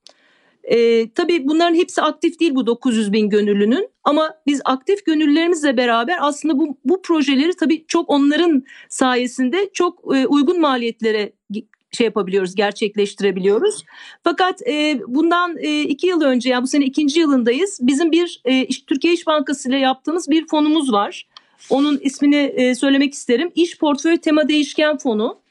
E, 0.64 1.10
tabii 1.10 1.48
bunların 1.48 1.74
hepsi 1.74 2.02
aktif 2.02 2.40
değil 2.40 2.54
bu 2.54 2.66
900 2.66 3.12
bin 3.12 3.30
gönüllünün 3.30 3.88
ama 4.04 4.34
biz 4.46 4.60
aktif 4.64 5.06
gönüllülerimizle 5.06 5.76
beraber 5.76 6.18
aslında 6.20 6.58
bu, 6.58 6.78
bu 6.84 7.02
projeleri 7.02 7.56
tabii 7.56 7.84
çok 7.88 8.10
onların 8.10 8.64
sayesinde 8.88 9.70
çok 9.72 10.16
e, 10.16 10.26
uygun 10.26 10.60
maliyetlere 10.60 11.32
şey 11.94 12.04
yapabiliyoruz, 12.04 12.54
gerçekleştirebiliyoruz. 12.54 13.84
Fakat 14.24 14.68
e, 14.68 15.00
bundan 15.06 15.56
e, 15.58 15.82
iki 15.82 16.06
yıl 16.06 16.20
önce, 16.20 16.50
yani 16.50 16.62
bu 16.62 16.66
sene 16.66 16.84
ikinci 16.84 17.20
yılındayız. 17.20 17.78
Bizim 17.82 18.12
bir 18.12 18.40
e, 18.44 18.68
Türkiye 18.68 19.14
İş 19.14 19.26
Bankası 19.26 19.68
ile 19.68 19.78
yaptığımız 19.78 20.30
bir 20.30 20.46
fonumuz 20.46 20.92
var. 20.92 21.26
Onun 21.70 21.98
ismini 21.98 22.36
e, 22.36 22.74
söylemek 22.74 23.14
isterim. 23.14 23.50
İş 23.54 23.78
Portföy 23.78 24.16
Tema 24.16 24.48
Değişken 24.48 24.98
Fonu. 24.98 25.43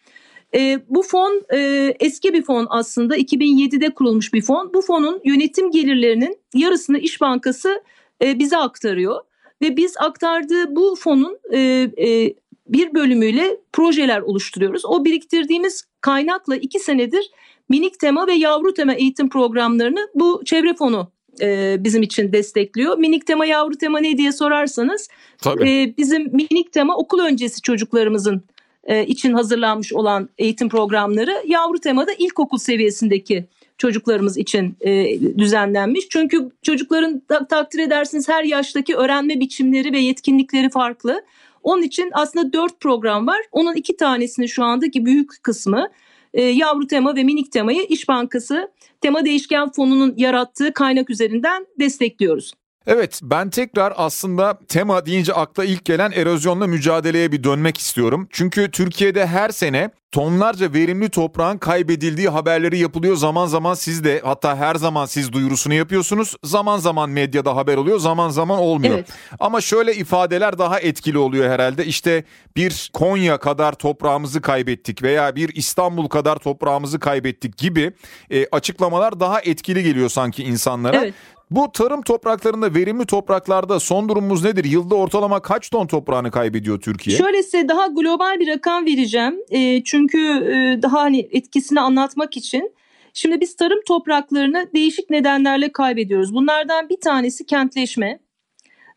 E, 0.55 0.79
bu 0.89 1.01
fon 1.01 1.41
e, 1.53 1.93
eski 1.99 2.33
bir 2.33 2.43
fon 2.43 2.67
aslında 2.69 3.17
2007'de 3.17 3.89
kurulmuş 3.89 4.33
bir 4.33 4.41
fon. 4.41 4.73
Bu 4.73 4.81
fonun 4.81 5.21
yönetim 5.23 5.71
gelirlerinin 5.71 6.37
yarısını 6.53 6.97
İş 6.97 7.21
Bankası 7.21 7.83
e, 8.23 8.39
bize 8.39 8.57
aktarıyor 8.57 9.21
ve 9.61 9.77
biz 9.77 9.97
aktardığı 9.97 10.75
bu 10.75 10.95
fonun 10.95 11.37
e, 11.53 11.59
e, 11.97 12.33
bir 12.67 12.93
bölümüyle 12.93 13.57
projeler 13.73 14.21
oluşturuyoruz. 14.21 14.85
O 14.85 15.05
biriktirdiğimiz 15.05 15.83
kaynakla 16.01 16.55
iki 16.55 16.79
senedir 16.79 17.31
minik 17.69 17.99
tema 17.99 18.27
ve 18.27 18.33
yavru 18.33 18.73
tema 18.73 18.93
eğitim 18.93 19.29
programlarını 19.29 20.07
bu 20.15 20.41
çevre 20.45 20.73
fonu 20.73 21.11
e, 21.41 21.77
bizim 21.79 22.01
için 22.01 22.31
destekliyor. 22.31 22.97
Minik 22.97 23.27
tema 23.27 23.45
yavru 23.45 23.77
tema 23.77 23.99
ne 23.99 24.17
diye 24.17 24.31
sorarsanız 24.31 25.07
e, 25.45 25.97
bizim 25.97 26.23
minik 26.33 26.73
tema 26.73 26.97
okul 26.97 27.19
öncesi 27.19 27.61
çocuklarımızın 27.61 28.43
e, 28.83 29.05
için 29.05 29.33
hazırlanmış 29.33 29.93
olan 29.93 30.29
eğitim 30.37 30.69
programları 30.69 31.43
yavru 31.45 31.79
temada 31.79 32.13
ilkokul 32.13 32.57
seviyesindeki 32.57 33.47
çocuklarımız 33.77 34.37
için 34.37 34.77
e, 34.81 35.19
düzenlenmiş. 35.37 36.09
Çünkü 36.09 36.49
çocukların 36.61 37.21
ta, 37.27 37.47
takdir 37.47 37.79
edersiniz 37.79 38.29
her 38.29 38.43
yaştaki 38.43 38.95
öğrenme 38.95 39.39
biçimleri 39.39 39.93
ve 39.93 39.99
yetkinlikleri 39.99 40.69
farklı. 40.69 41.23
Onun 41.63 41.81
için 41.81 42.09
aslında 42.13 42.53
dört 42.53 42.79
program 42.79 43.27
var. 43.27 43.39
Onun 43.51 43.73
iki 43.73 43.97
tanesini 43.97 44.49
şu 44.49 44.63
andaki 44.63 45.05
büyük 45.05 45.43
kısmı 45.43 45.87
e, 46.33 46.41
yavru 46.41 46.87
tema 46.87 47.15
ve 47.15 47.23
minik 47.23 47.51
temayı 47.51 47.85
İş 47.89 48.07
Bankası 48.07 48.71
tema 49.01 49.25
değişken 49.25 49.71
fonunun 49.71 50.13
yarattığı 50.17 50.73
kaynak 50.73 51.09
üzerinden 51.09 51.65
destekliyoruz. 51.79 52.53
Evet 52.87 53.19
ben 53.23 53.49
tekrar 53.49 53.93
aslında 53.95 54.59
tema 54.67 55.05
deyince 55.05 55.33
akla 55.33 55.65
ilk 55.65 55.85
gelen 55.85 56.11
erozyonla 56.11 56.67
mücadeleye 56.67 57.31
bir 57.31 57.43
dönmek 57.43 57.77
istiyorum. 57.77 58.27
Çünkü 58.31 58.71
Türkiye'de 58.71 59.27
her 59.27 59.49
sene 59.49 59.89
tonlarca 60.11 60.73
verimli 60.73 61.09
toprağın 61.09 61.57
kaybedildiği 61.57 62.29
haberleri 62.29 62.77
yapılıyor. 62.77 63.15
Zaman 63.15 63.45
zaman 63.45 63.73
siz 63.73 64.03
de 64.03 64.21
hatta 64.23 64.57
her 64.57 64.75
zaman 64.75 65.05
siz 65.05 65.33
duyurusunu 65.33 65.73
yapıyorsunuz. 65.73 66.35
Zaman 66.43 66.77
zaman 66.77 67.09
medyada 67.09 67.55
haber 67.55 67.77
oluyor 67.77 67.99
zaman 67.99 68.29
zaman 68.29 68.59
olmuyor. 68.59 68.93
Evet. 68.93 69.09
Ama 69.39 69.61
şöyle 69.61 69.95
ifadeler 69.95 70.57
daha 70.57 70.79
etkili 70.79 71.17
oluyor 71.17 71.49
herhalde. 71.49 71.85
İşte 71.85 72.23
bir 72.55 72.89
Konya 72.93 73.37
kadar 73.37 73.73
toprağımızı 73.73 74.41
kaybettik 74.41 75.03
veya 75.03 75.35
bir 75.35 75.55
İstanbul 75.55 76.07
kadar 76.07 76.35
toprağımızı 76.35 76.99
kaybettik 76.99 77.57
gibi 77.57 77.91
e, 78.31 78.47
açıklamalar 78.51 79.19
daha 79.19 79.41
etkili 79.41 79.83
geliyor 79.83 80.09
sanki 80.09 80.43
insanlara. 80.43 80.97
Evet. 80.97 81.13
Bu 81.55 81.71
tarım 81.71 82.01
topraklarında 82.01 82.73
verimli 82.73 83.05
topraklarda 83.05 83.79
son 83.79 84.09
durumumuz 84.09 84.43
nedir? 84.43 84.65
Yılda 84.65 84.95
ortalama 84.95 85.41
kaç 85.41 85.69
ton 85.69 85.87
toprağını 85.87 86.31
kaybediyor 86.31 86.81
Türkiye? 86.81 87.17
Şöyle 87.17 87.43
size 87.43 87.67
daha 87.67 87.87
global 87.87 88.39
bir 88.39 88.47
rakam 88.47 88.85
vereceğim. 88.85 89.39
E, 89.49 89.83
çünkü 89.83 90.17
e, 90.17 90.81
daha 90.81 91.01
hani 91.01 91.29
etkisini 91.31 91.79
anlatmak 91.79 92.37
için. 92.37 92.71
Şimdi 93.13 93.41
biz 93.41 93.55
tarım 93.55 93.79
topraklarını 93.87 94.69
değişik 94.75 95.09
nedenlerle 95.09 95.71
kaybediyoruz. 95.71 96.33
Bunlardan 96.33 96.89
bir 96.89 97.01
tanesi 97.01 97.45
kentleşme. 97.45 98.19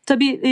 Tabii 0.07 0.39
e, 0.43 0.51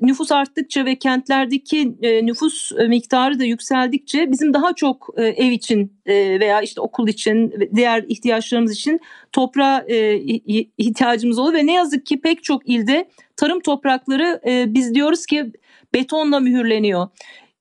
nüfus 0.00 0.32
arttıkça 0.32 0.84
ve 0.84 0.98
kentlerdeki 0.98 1.94
e, 2.02 2.26
nüfus 2.26 2.72
miktarı 2.88 3.38
da 3.38 3.44
yükseldikçe 3.44 4.32
bizim 4.32 4.54
daha 4.54 4.74
çok 4.74 5.08
e, 5.16 5.22
ev 5.24 5.50
için 5.50 5.92
e, 6.06 6.40
veya 6.40 6.60
işte 6.62 6.80
okul 6.80 7.08
için 7.08 7.54
diğer 7.74 8.04
ihtiyaçlarımız 8.08 8.72
için 8.72 9.00
toprağa 9.32 9.84
e, 9.88 10.16
ihtiyacımız 10.78 11.38
oluyor 11.38 11.54
ve 11.54 11.66
ne 11.66 11.72
yazık 11.72 12.06
ki 12.06 12.20
pek 12.20 12.44
çok 12.44 12.68
ilde 12.68 13.08
tarım 13.36 13.60
toprakları 13.60 14.40
e, 14.46 14.74
biz 14.74 14.94
diyoruz 14.94 15.26
ki 15.26 15.52
betonla 15.94 16.40
mühürleniyor. 16.40 17.08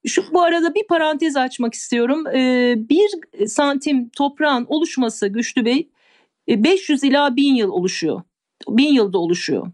Şu 0.07 0.24
bu 0.33 0.41
arada 0.41 0.75
bir 0.75 0.88
parantez 0.88 1.38
açmak 1.38 1.74
istiyorum. 1.74 2.27
E, 2.27 2.74
bir 2.89 3.10
santim 3.48 4.10
toprağın 4.10 4.65
oluşması 4.69 5.27
Güçlü 5.27 5.65
Bey 5.65 5.89
500 6.48 7.03
ila 7.03 7.36
1000 7.36 7.55
yıl 7.55 7.69
oluşuyor. 7.69 8.21
1000 8.69 8.93
yılda 8.93 9.17
oluşuyor. 9.17 9.67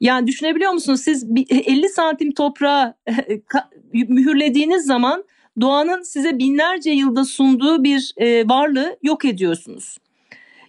Yani 0.00 0.26
düşünebiliyor 0.26 0.72
musunuz 0.72 1.00
siz 1.00 1.26
50 1.50 1.88
santim 1.88 2.32
toprağı 2.32 2.94
mühürlediğiniz 3.92 4.84
zaman 4.84 5.24
doğanın 5.60 6.02
size 6.02 6.38
binlerce 6.38 6.90
yılda 6.90 7.24
sunduğu 7.24 7.84
bir 7.84 8.12
e, 8.16 8.48
varlığı 8.48 8.98
yok 9.02 9.24
ediyorsunuz. 9.24 9.98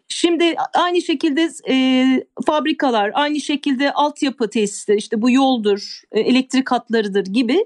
Şimdi 0.08 0.56
aynı 0.74 1.02
şekilde 1.02 1.50
e, 1.70 2.06
fabrikalar, 2.46 3.12
aynı 3.14 3.42
şekilde 3.42 3.94
altyapı 3.94 4.50
tesisleri, 4.50 4.98
işte 4.98 5.22
bu 5.22 5.32
yoldur, 5.32 6.02
e, 6.12 6.20
elektrik 6.20 6.72
hatlarıdır 6.72 7.26
gibi 7.26 7.66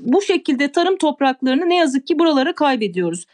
bu 0.00 0.22
şekilde 0.22 0.72
tarım 0.72 0.96
topraklarını 0.96 1.68
ne 1.68 1.76
yazık 1.76 2.06
ki 2.06 2.18
buralara 2.18 2.54
kaybediyoruz. 2.54 3.26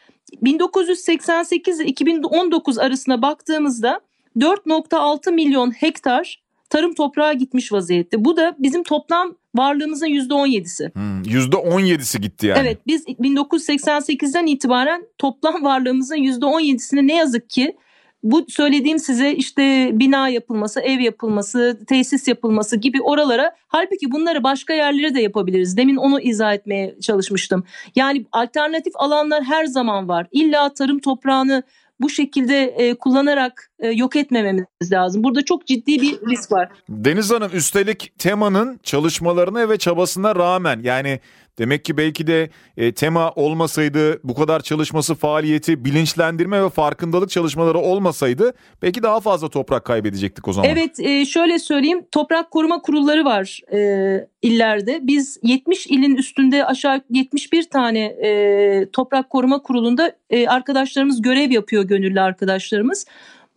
1988 0.43 1.81
ile 1.81 1.89
2019 1.89 2.79
arasına 2.79 3.23
baktığımızda 3.23 4.01
4.6 4.37 5.33
milyon 5.33 5.71
hektar 5.71 6.42
tarım 6.73 6.95
toprağa 6.95 7.33
gitmiş 7.33 7.73
vaziyette. 7.73 8.25
Bu 8.25 8.37
da 8.37 8.57
bizim 8.59 8.83
toplam 8.83 9.35
varlığımızın 9.55 10.07
%17'si. 10.07 10.95
Hmm, 10.95 11.23
%17'si 11.23 12.21
gitti 12.21 12.47
yani. 12.47 12.59
Evet 12.59 12.79
biz 12.87 13.05
1988'den 13.05 14.47
itibaren 14.47 15.07
toplam 15.19 15.65
varlığımızın 15.65 16.17
%17'sini 16.17 17.09
ne 17.09 17.15
yazık 17.17 17.51
ki 17.51 17.77
bu 18.23 18.45
söylediğim 18.49 18.99
size 18.99 19.33
işte 19.33 19.91
bina 19.93 20.29
yapılması, 20.29 20.81
ev 20.81 21.01
yapılması, 21.01 21.81
tesis 21.89 22.29
yapılması 22.29 22.77
gibi 22.77 23.03
oralara 23.03 23.55
halbuki 23.69 24.13
bunları 24.13 24.45
başka 24.45 24.75
yerlere 24.75 25.15
de 25.15 25.21
yapabiliriz. 25.21 25.77
Demin 25.77 25.97
onu 25.97 26.21
izah 26.21 26.55
etmeye 26.55 27.01
çalışmıştım. 27.01 27.65
Yani 27.97 28.27
alternatif 28.33 28.93
alanlar 28.97 29.45
her 29.45 29.65
zaman 29.65 30.09
var. 30.09 30.27
İlla 30.33 30.75
tarım 30.75 30.99
toprağını 30.99 31.63
bu 32.03 32.11
şekilde 32.11 32.63
e, 32.65 32.95
kullanarak 32.95 33.71
e, 33.79 33.89
yok 33.89 34.17
etmememiz 34.17 34.93
lazım. 34.93 35.25
Burada 35.25 35.45
çok 35.45 35.67
ciddi 35.67 36.01
bir 36.01 36.21
risk 36.31 36.53
var. 36.53 36.69
Deniz 36.89 37.31
Hanım 37.31 37.51
üstelik 37.55 38.13
temanın 38.19 38.81
çalışmalarına 38.83 39.69
ve 39.69 39.79
çabasına 39.79 40.37
rağmen 40.37 40.81
yani 40.83 41.21
Demek 41.59 41.85
ki 41.85 41.97
belki 41.97 42.27
de 42.27 42.51
e, 42.77 42.93
tema 42.93 43.31
olmasaydı 43.31 44.21
bu 44.25 44.35
kadar 44.35 44.61
çalışması, 44.61 45.15
faaliyeti, 45.15 45.85
bilinçlendirme 45.85 46.65
ve 46.65 46.71
farkındalık 46.71 47.31
çalışmaları 47.31 47.79
olmasaydı 47.79 48.53
belki 48.83 49.03
daha 49.03 49.21
fazla 49.21 49.49
toprak 49.49 49.85
kaybedecektik 49.85 50.49
o 50.49 50.53
zaman. 50.53 50.71
Evet 50.71 51.01
e, 51.01 51.27
şöyle 51.27 51.59
söyleyeyim 51.59 52.07
toprak 52.13 52.51
koruma 52.51 52.83
kurulları 52.83 53.25
var 53.25 53.61
e, 53.73 54.29
illerde. 54.43 55.01
Biz 55.03 55.39
70 55.43 55.87
ilin 55.87 56.17
üstünde 56.17 56.67
aşağı 56.67 57.01
71 57.11 57.63
tane 57.71 58.05
e, 58.05 58.91
toprak 58.93 59.31
koruma 59.31 59.63
kurulunda 59.63 60.13
e, 60.31 60.47
arkadaşlarımız 60.49 61.23
görev 61.23 61.51
yapıyor 61.51 61.85
gönüllü 61.85 62.21
arkadaşlarımız. 62.21 63.07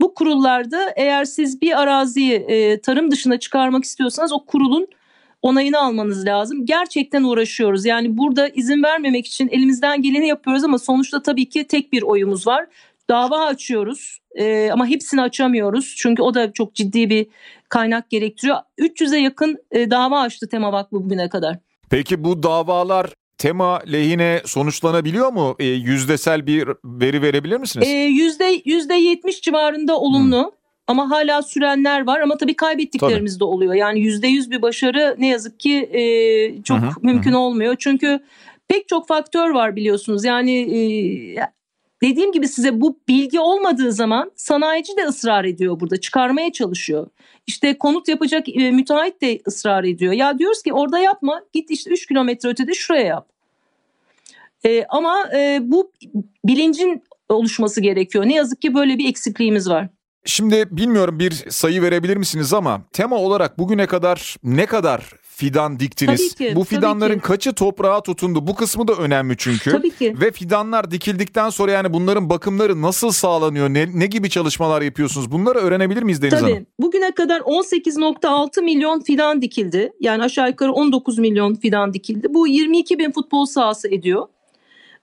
Bu 0.01 0.13
kurullarda 0.13 0.93
eğer 0.95 1.25
siz 1.25 1.61
bir 1.61 1.81
araziyi 1.81 2.33
e, 2.33 2.81
tarım 2.81 3.11
dışına 3.11 3.39
çıkarmak 3.39 3.83
istiyorsanız 3.83 4.33
o 4.33 4.45
kurulun 4.45 4.87
onayını 5.45 5.79
almanız 5.79 6.25
lazım. 6.25 6.65
Gerçekten 6.65 7.23
uğraşıyoruz. 7.23 7.85
Yani 7.85 8.17
burada 8.17 8.49
izin 8.49 8.83
vermemek 8.83 9.27
için 9.27 9.47
elimizden 9.47 10.01
geleni 10.01 10.27
yapıyoruz 10.27 10.63
ama 10.63 10.79
sonuçta 10.79 11.21
tabii 11.21 11.49
ki 11.49 11.67
tek 11.67 11.93
bir 11.93 12.01
oyumuz 12.01 12.47
var. 12.47 12.65
Dava 13.09 13.45
açıyoruz 13.45 14.19
ee, 14.35 14.69
ama 14.71 14.87
hepsini 14.87 15.21
açamıyoruz. 15.21 15.95
Çünkü 15.97 16.21
o 16.21 16.33
da 16.33 16.53
çok 16.53 16.75
ciddi 16.75 17.09
bir 17.09 17.27
kaynak 17.69 18.09
gerektiriyor. 18.09 18.57
300'e 18.79 19.19
yakın 19.19 19.57
e, 19.71 19.91
dava 19.91 20.19
açtı 20.19 20.49
Tema 20.49 20.71
Vakfı 20.71 20.95
bugüne 20.95 21.29
kadar. 21.29 21.57
Peki 21.89 22.23
bu 22.23 22.43
davalar 22.43 23.09
tema 23.37 23.81
lehine 23.91 24.41
sonuçlanabiliyor 24.45 25.33
mu? 25.33 25.55
E, 25.59 25.65
yüzdesel 25.65 26.47
bir 26.47 26.67
veri 26.85 27.21
verebilir 27.21 27.57
misiniz? 27.57 27.87
E, 27.87 27.91
yüzde 27.91 28.61
yüzde 28.65 28.93
yetmiş 28.93 29.41
civarında 29.41 29.99
olumlu. 29.99 30.43
Hmm. 30.43 30.64
Ama 30.87 31.09
hala 31.09 31.41
sürenler 31.41 32.07
var 32.07 32.19
ama 32.19 32.37
tabii 32.37 32.55
kaybettiklerimiz 32.55 33.33
tabii. 33.33 33.39
de 33.39 33.43
oluyor. 33.43 33.73
Yani 33.73 33.99
yüzde 33.99 34.27
yüz 34.27 34.51
bir 34.51 34.61
başarı 34.61 35.15
ne 35.17 35.27
yazık 35.27 35.59
ki 35.59 35.89
e, 35.93 36.63
çok 36.63 36.77
hı 36.77 36.85
hı, 36.85 36.91
mümkün 37.01 37.33
hı. 37.33 37.37
olmuyor. 37.37 37.75
Çünkü 37.79 38.19
pek 38.67 38.87
çok 38.87 39.07
faktör 39.07 39.49
var 39.49 39.75
biliyorsunuz. 39.75 40.25
Yani 40.25 40.61
e, 40.61 40.79
dediğim 42.01 42.31
gibi 42.31 42.47
size 42.47 42.81
bu 42.81 42.99
bilgi 43.07 43.39
olmadığı 43.39 43.91
zaman 43.91 44.31
sanayici 44.35 44.97
de 44.97 45.03
ısrar 45.03 45.45
ediyor 45.45 45.79
burada. 45.79 46.01
Çıkarmaya 46.01 46.51
çalışıyor. 46.51 47.07
İşte 47.47 47.77
konut 47.77 48.07
yapacak 48.07 48.49
e, 48.49 48.71
müteahhit 48.71 49.21
de 49.21 49.39
ısrar 49.47 49.83
ediyor. 49.83 50.13
Ya 50.13 50.39
diyoruz 50.39 50.63
ki 50.63 50.73
orada 50.73 50.99
yapma 50.99 51.41
git 51.53 51.71
işte 51.71 51.91
3 51.91 52.05
kilometre 52.05 52.49
ötede 52.49 52.73
şuraya 52.73 53.05
yap. 53.05 53.27
E, 54.65 54.85
ama 54.89 55.29
e, 55.35 55.59
bu 55.61 55.91
bilincin 56.45 57.03
oluşması 57.29 57.81
gerekiyor. 57.81 58.25
Ne 58.25 58.33
yazık 58.33 58.61
ki 58.61 58.73
böyle 58.73 58.97
bir 58.97 59.09
eksikliğimiz 59.09 59.69
var. 59.69 59.87
Şimdi 60.25 60.65
bilmiyorum 60.71 61.19
bir 61.19 61.31
sayı 61.49 61.81
verebilir 61.81 62.17
misiniz 62.17 62.53
ama 62.53 62.81
tema 62.93 63.15
olarak 63.15 63.59
bugüne 63.59 63.87
kadar 63.87 64.35
ne 64.43 64.65
kadar 64.65 65.13
fidan 65.35 65.79
diktiniz? 65.79 66.35
Tabii 66.35 66.49
ki, 66.49 66.55
Bu 66.55 66.63
fidanların 66.63 67.13
tabii 67.13 67.21
ki. 67.21 67.27
kaçı 67.27 67.53
toprağa 67.53 68.03
tutundu? 68.03 68.47
Bu 68.47 68.55
kısmı 68.55 68.87
da 68.87 68.93
önemli 68.93 69.35
çünkü. 69.37 69.71
Tabii 69.71 69.91
ki. 69.91 70.15
Ve 70.21 70.31
fidanlar 70.31 70.91
dikildikten 70.91 71.49
sonra 71.49 71.71
yani 71.71 71.93
bunların 71.93 72.29
bakımları 72.29 72.81
nasıl 72.81 73.11
sağlanıyor? 73.11 73.69
Ne, 73.69 73.87
ne 73.93 74.05
gibi 74.05 74.29
çalışmalar 74.29 74.81
yapıyorsunuz? 74.81 75.31
Bunları 75.31 75.59
öğrenebilir 75.59 76.03
miyiz 76.03 76.21
Deniz 76.21 76.39
Tabii. 76.39 76.51
Hanım? 76.51 76.65
Bugüne 76.79 77.11
kadar 77.11 77.39
18.6 77.39 78.61
milyon 78.61 78.99
fidan 78.99 79.41
dikildi. 79.41 79.91
Yani 79.99 80.23
aşağı 80.23 80.49
yukarı 80.49 80.71
19 80.71 81.19
milyon 81.19 81.55
fidan 81.55 81.93
dikildi. 81.93 82.27
Bu 82.33 82.47
22 82.47 82.99
bin 82.99 83.11
futbol 83.11 83.45
sahası 83.45 83.87
ediyor. 83.87 84.27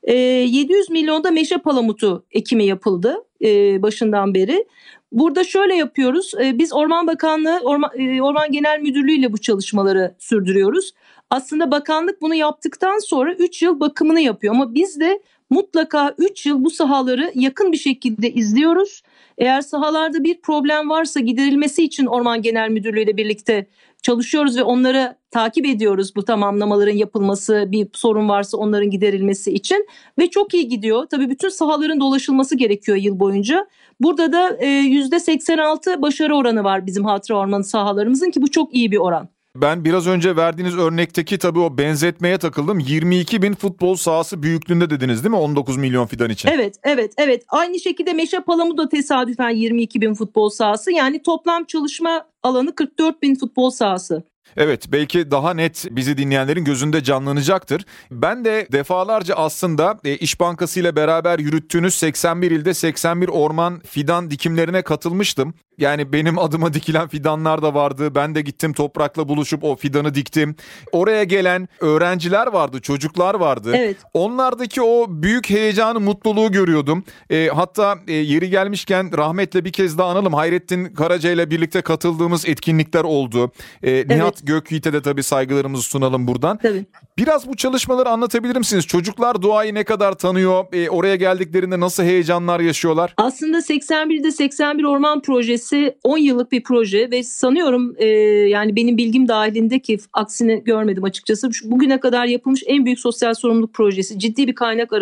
E, 0.04 0.14
ee, 0.14 0.16
700 0.16 0.90
milyonda 0.90 1.30
meşe 1.30 1.59
palamutu 1.59 2.25
ekimi 2.30 2.64
yapıldı 2.64 3.25
e, 3.44 3.82
başından 3.82 4.35
beri. 4.35 4.66
Burada 5.12 5.44
şöyle 5.44 5.75
yapıyoruz. 5.75 6.32
E, 6.44 6.59
biz 6.59 6.73
Orman 6.73 7.06
Bakanlığı, 7.06 7.61
Orman, 7.64 7.90
e, 7.99 8.23
Orman 8.23 8.52
Genel 8.52 8.80
Müdürlüğü 8.80 9.12
ile 9.12 9.32
bu 9.32 9.38
çalışmaları 9.38 10.14
sürdürüyoruz. 10.18 10.92
Aslında 11.30 11.71
bakanlık 11.71 12.23
bunu 12.23 12.35
yaptıktan 12.35 12.99
sonra 12.99 13.35
3 13.35 13.62
yıl 13.62 13.80
bakımını 13.80 14.21
yapıyor 14.21 14.54
ama 14.54 14.75
biz 14.75 15.00
de 15.00 15.23
mutlaka 15.50 16.14
3 16.18 16.47
yıl 16.47 16.64
bu 16.64 16.71
sahaları 16.71 17.32
yakın 17.35 17.73
bir 17.73 17.76
şekilde 17.76 18.30
izliyoruz. 18.30 19.02
Eğer 19.38 19.61
sahalarda 19.61 20.25
bir 20.25 20.40
problem 20.40 20.90
varsa 20.90 21.21
giderilmesi 21.21 21.85
için 21.85 22.06
Orman 22.06 22.42
Genel 22.42 22.71
Müdürlüğü 22.71 23.02
ile 23.02 23.16
birlikte 23.16 23.66
çalışıyoruz 24.02 24.56
ve 24.56 24.62
onları 24.62 25.16
takip 25.30 25.66
ediyoruz 25.66 26.16
bu 26.16 26.25
tamamlamaların 26.25 26.97
yapılması, 26.97 27.64
bir 27.68 27.88
sorun 27.92 28.28
varsa 28.28 28.56
onların 28.56 28.90
giderilmesi 28.90 29.52
için 29.52 29.87
ve 30.18 30.30
çok 30.30 30.54
iyi 30.54 30.68
gidiyor. 30.68 31.06
Tabii 31.11 31.30
bütün 31.30 31.49
sahaların 31.49 32.00
dolaşılması 32.00 32.56
gerekiyor 32.56 32.99
yıl 32.99 33.21
boyunca. 33.21 33.66
Burada 34.00 34.32
da 34.32 34.49
%86 34.49 36.02
başarı 36.02 36.37
oranı 36.37 36.64
var 36.64 36.87
bizim 36.87 37.04
hatıra 37.04 37.38
ormanı 37.38 37.64
sahalarımızın 37.64 38.30
ki 38.30 38.42
bu 38.42 38.50
çok 38.50 38.75
iyi 38.75 38.92
bir 38.92 38.99
oran. 38.99 39.28
Ben 39.56 39.85
biraz 39.85 40.06
önce 40.06 40.37
verdiğiniz 40.37 40.78
örnekteki 40.78 41.38
tabii 41.38 41.59
o 41.59 41.78
benzetmeye 41.78 42.38
takıldım. 42.38 42.78
22 42.78 43.42
bin 43.42 43.54
futbol 43.54 43.97
sahası 43.97 44.42
büyüklüğünde 44.42 44.90
dediniz 44.90 45.25
değil 45.25 45.30
mi 45.30 45.37
19 45.37 45.76
milyon 45.76 46.06
fidan 46.06 46.30
için? 46.30 46.49
Evet, 46.49 46.76
evet, 46.82 47.12
evet. 47.18 47.44
Aynı 47.49 47.80
şekilde 47.80 48.12
Meşe 48.12 48.40
Palamu 48.40 48.78
da 48.78 48.88
tesadüfen 48.88 49.50
22 49.50 50.00
bin 50.00 50.14
futbol 50.14 50.49
sahası. 50.49 50.92
Yani 50.92 51.23
toplam 51.23 51.64
çalışma 51.64 52.26
alanı 52.42 52.75
44 52.75 53.23
bin 53.23 53.35
futbol 53.35 53.71
sahası. 53.71 54.23
Evet 54.56 54.92
belki 54.92 55.30
daha 55.30 55.54
net 55.54 55.87
bizi 55.90 56.18
dinleyenlerin 56.18 56.64
gözünde 56.64 57.02
canlanacaktır. 57.02 57.85
Ben 58.11 58.44
de 58.44 58.66
defalarca 58.73 59.35
aslında 59.35 59.99
e, 60.04 60.16
İş 60.16 60.40
Bankası 60.40 60.80
ile 60.80 60.97
beraber 60.97 61.38
yürüttüğünüz 61.38 61.94
81 61.94 62.50
ilde 62.50 62.75
81 62.75 63.28
orman 63.28 63.80
fidan 63.80 64.30
dikimlerine 64.30 64.82
katılmıştım. 64.82 65.54
Yani 65.78 66.12
benim 66.12 66.38
adıma 66.38 66.74
dikilen 66.74 67.08
fidanlar 67.08 67.62
da 67.62 67.74
vardı. 67.74 68.14
Ben 68.14 68.34
de 68.34 68.40
gittim 68.40 68.72
toprakla 68.72 69.28
buluşup 69.28 69.64
o 69.64 69.76
fidanı 69.76 70.14
diktim. 70.14 70.56
Oraya 70.92 71.24
gelen 71.24 71.68
öğrenciler 71.80 72.46
vardı, 72.46 72.80
çocuklar 72.80 73.34
vardı. 73.34 73.72
Evet. 73.76 73.96
Onlardaki 74.14 74.82
o 74.82 75.06
büyük 75.08 75.50
heyecanı, 75.50 76.00
mutluluğu 76.00 76.52
görüyordum. 76.52 77.04
E, 77.30 77.48
hatta 77.54 77.98
e, 78.08 78.12
yeri 78.12 78.50
gelmişken 78.50 79.18
rahmetle 79.18 79.64
bir 79.64 79.72
kez 79.72 79.98
daha 79.98 80.10
analım. 80.10 80.34
Hayrettin 80.34 80.84
Karaca 80.84 81.30
ile 81.30 81.50
birlikte 81.50 81.82
katıldığımız 81.82 82.48
etkinlikler 82.48 83.04
oldu. 83.04 83.52
E, 83.82 83.92
Nihat 83.92 84.08
evet. 84.10 84.40
Gökyiğit'e 84.42 84.92
de 84.92 85.02
tabii 85.02 85.22
saygılarımızı 85.22 85.82
sunalım 85.82 86.26
buradan. 86.26 86.58
Tabii. 86.58 86.86
Biraz 87.19 87.49
bu 87.49 87.57
çalışmaları 87.57 88.09
anlatabilir 88.09 88.57
misiniz? 88.57 88.87
Çocuklar 88.87 89.42
doğayı 89.42 89.75
ne 89.75 89.85
kadar 89.85 90.12
tanıyor? 90.12 90.64
E, 90.73 90.90
oraya 90.90 91.16
geldiklerinde 91.16 91.81
nasıl 91.81 92.03
heyecanlar 92.03 92.61
yaşıyorlar? 92.61 93.14
Aslında 93.16 93.59
81'de 93.59 94.33
81 94.33 94.85
Orman 94.85 95.22
Projesi 95.22 95.53
projesi 95.62 95.94
10 96.05 96.18
yıllık 96.18 96.53
bir 96.53 96.62
proje 96.62 97.11
ve 97.11 97.22
sanıyorum 97.22 97.94
e, 97.98 98.07
yani 98.48 98.77
benim 98.77 98.96
bilgim 98.96 99.29
dahilinde 99.29 99.79
ki 99.79 99.98
aksini 100.12 100.64
görmedim 100.64 101.05
açıkçası. 101.05 101.51
Bugüne 101.64 102.01
kadar 102.01 102.27
yapılmış 102.27 102.62
en 102.66 102.85
büyük 102.85 103.01
sosyal 103.01 103.35
sorumluluk 103.35 103.75
projesi. 103.75 104.18
Ciddi 104.18 104.46
bir 104.46 104.55
kaynak 104.55 104.92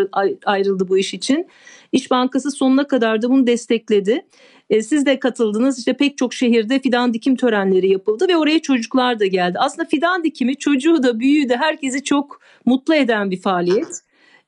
ayrıldı 0.47 0.89
bu 0.89 0.99
iş 0.99 1.15
için. 1.15 1.47
İş 1.93 2.11
Bankası 2.11 2.51
sonuna 2.51 2.87
kadar 2.87 3.23
da 3.23 3.31
bunu 3.31 3.47
destekledi. 3.47 4.27
E, 4.71 4.83
siz 4.83 5.07
de 5.07 5.19
katıldınız. 5.19 5.79
İşte 5.79 5.93
pek 5.93 6.19
çok 6.19 6.35
şehirde 6.35 6.79
fidan 6.79 7.15
dikim 7.15 7.37
törenleri 7.37 7.89
yapıldı 7.89 8.29
ve 8.29 8.37
oraya 8.37 8.63
çocuklar 8.63 9.21
da 9.21 9.27
geldi. 9.27 9.59
Aslında 9.59 9.89
fidan 9.89 10.25
dikimi 10.25 10.57
çocuğu 10.57 11.03
da 11.03 11.21
büyüğü 11.21 11.49
de 11.49 11.57
herkesi 11.57 12.05
çok 12.05 12.41
mutlu 12.65 12.95
eden 12.95 13.31
bir 13.31 13.41
faaliyet. 13.41 14.03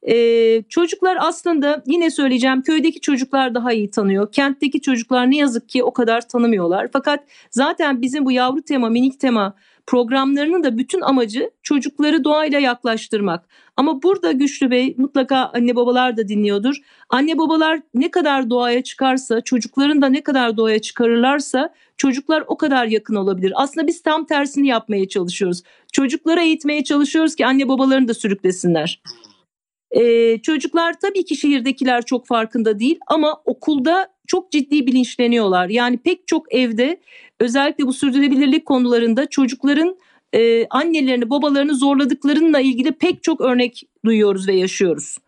Ee, 0.09 0.63
çocuklar 0.69 1.17
aslında 1.21 1.83
yine 1.87 2.11
söyleyeceğim 2.11 2.63
köydeki 2.63 3.01
çocuklar 3.01 3.55
daha 3.55 3.73
iyi 3.73 3.91
tanıyor. 3.91 4.33
Kentteki 4.33 4.81
çocuklar 4.81 5.31
ne 5.31 5.37
yazık 5.37 5.69
ki 5.69 5.85
o 5.85 5.93
kadar 5.93 6.29
tanımıyorlar. 6.29 6.89
Fakat 6.93 7.25
zaten 7.51 8.03
bizim 8.03 8.25
bu 8.25 8.33
yavru 8.33 8.63
tema, 8.63 8.89
minik 8.89 9.21
tema 9.21 9.55
programlarının 9.87 10.65
da 10.65 10.79
bütün 10.79 11.01
amacı 11.01 11.51
çocukları 11.63 12.25
doğayla 12.25 12.59
yaklaştırmak. 12.59 13.49
Ama 13.77 14.03
burada 14.03 14.33
Güçlü 14.33 14.71
Bey 14.71 14.95
mutlaka 14.99 15.37
anne 15.37 15.77
babalar 15.77 16.17
da 16.17 16.29
dinliyordur. 16.29 16.77
Anne 17.09 17.39
babalar 17.39 17.81
ne 17.95 18.11
kadar 18.11 18.51
doğaya 18.51 18.83
çıkarsa, 18.83 19.41
çocukların 19.41 20.03
da 20.03 20.07
ne 20.07 20.23
kadar 20.23 20.57
doğaya 20.57 20.79
çıkarırlarsa 20.79 21.75
çocuklar 21.97 22.45
o 22.47 22.57
kadar 22.57 22.87
yakın 22.87 23.15
olabilir. 23.15 23.53
Aslında 23.57 23.87
biz 23.87 24.03
tam 24.03 24.27
tersini 24.27 24.69
yapmaya 24.69 25.09
çalışıyoruz. 25.09 25.63
Çocuklara 25.93 26.43
eğitmeye 26.43 26.85
çalışıyoruz 26.85 27.37
ki 27.37 27.47
anne 27.47 27.69
babalarını 27.69 28.09
da 28.09 28.15
sürüklesinler. 28.15 29.03
Ee, 29.91 30.39
çocuklar 30.43 31.01
tabii 31.01 31.25
ki 31.25 31.37
şehirdekiler 31.37 32.03
çok 32.03 32.27
farkında 32.27 32.79
değil 32.79 32.99
ama 33.07 33.43
okulda 33.45 34.12
çok 34.27 34.51
ciddi 34.51 34.87
bilinçleniyorlar. 34.87 35.69
Yani 35.69 35.99
pek 35.99 36.27
çok 36.27 36.55
evde 36.55 37.01
özellikle 37.41 37.87
bu 37.87 37.93
sürdürülebilirlik 37.93 38.67
konularında 38.67 39.27
çocukların 39.27 39.97
e, 40.33 40.67
annelerini 40.67 41.31
babalarını 41.31 41.75
zorladıklarıyla 41.75 42.61
ilgili 42.61 42.93
pek 42.93 43.23
çok 43.23 43.41
örnek 43.41 43.83
duyuyoruz 44.05 44.49
ve 44.49 44.53
yaşıyoruz. 44.53 45.19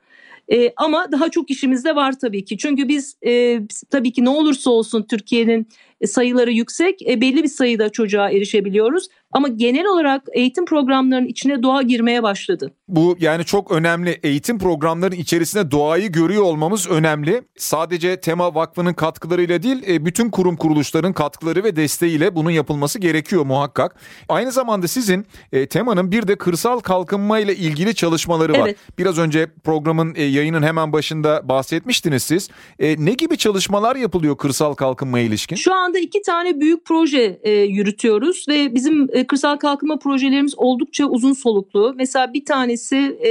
E, 0.53 0.73
ama 0.77 1.13
daha 1.13 1.29
çok 1.29 1.51
işimiz 1.51 1.85
de 1.85 1.97
var 1.97 2.19
tabii 2.21 2.45
ki. 2.45 2.59
Çünkü 2.59 2.89
biz 2.89 3.17
e, 3.27 3.61
tabii 3.91 4.13
ki 4.13 4.25
ne 4.25 4.29
olursa 4.29 4.71
olsun 4.71 5.03
Türkiye'nin 5.11 5.69
sayıları 6.07 6.53
yüksek, 6.53 7.03
e, 7.03 7.21
belli 7.21 7.43
bir 7.43 7.49
sayıda 7.49 7.89
çocuğa 7.89 8.31
erişebiliyoruz. 8.31 9.09
Ama 9.35 9.49
genel 9.49 9.87
olarak 9.87 10.23
eğitim 10.33 10.65
programlarının 10.65 11.27
içine 11.27 11.63
doğa 11.63 11.83
girmeye 11.83 12.23
başladı. 12.23 12.71
Bu 12.89 13.17
yani 13.21 13.45
çok 13.45 13.71
önemli. 13.71 14.21
Eğitim 14.23 14.59
programlarının 14.59 15.17
içerisinde 15.17 15.71
doğayı 15.71 16.13
görüyor 16.13 16.43
olmamız 16.43 16.91
önemli. 16.91 17.43
Sadece 17.57 18.21
Tema 18.21 18.55
Vakfı'nın 18.55 18.93
katkılarıyla 18.93 19.63
değil, 19.63 19.83
e, 19.89 20.05
bütün 20.05 20.31
kurum 20.31 20.57
kuruluşların 20.57 21.13
katkıları 21.13 21.65
ve 21.65 21.77
desteğiyle 21.77 22.35
bunun 22.35 22.51
yapılması 22.51 22.99
gerekiyor 22.99 23.47
muhakkak. 23.47 23.97
Aynı 24.29 24.53
zamanda 24.53 24.89
sizin 24.89 25.27
e, 25.53 25.67
Tema'nın 25.67 26.13
bir 26.13 26.29
de 26.29 26.37
kırsal 26.37 26.81
kalkınma 26.81 27.39
ile 27.39 27.57
ilgili 27.57 27.95
çalışmaları 27.95 28.53
var. 28.53 28.67
Evet. 28.67 28.77
Biraz 28.99 29.19
önce 29.19 29.47
programın 29.65 30.15
e, 30.15 30.23
yayının 30.23 30.63
hemen 30.63 30.93
başında 30.93 31.49
bahsetmiştiniz 31.49 32.23
siz. 32.23 32.49
Ne 32.81 33.13
gibi 33.13 33.37
çalışmalar 33.37 33.97
yapılıyor 33.97 34.37
kırsal 34.37 34.75
kalkınmaya 34.75 35.25
ilişkin? 35.25 35.57
Şu 35.57 35.75
anda 35.75 35.99
iki 35.99 36.23
tane 36.23 36.61
büyük 36.61 36.85
proje 36.85 37.41
yürütüyoruz 37.69 38.45
ve 38.49 38.75
bizim 38.75 39.24
kırsal 39.27 39.57
kalkınma 39.57 39.99
projelerimiz 39.99 40.55
oldukça 40.57 41.07
uzun 41.07 41.33
soluklu. 41.33 41.95
Mesela 41.97 42.33
bir 42.33 42.45
tanesi 42.45 42.97
e, 42.97 43.31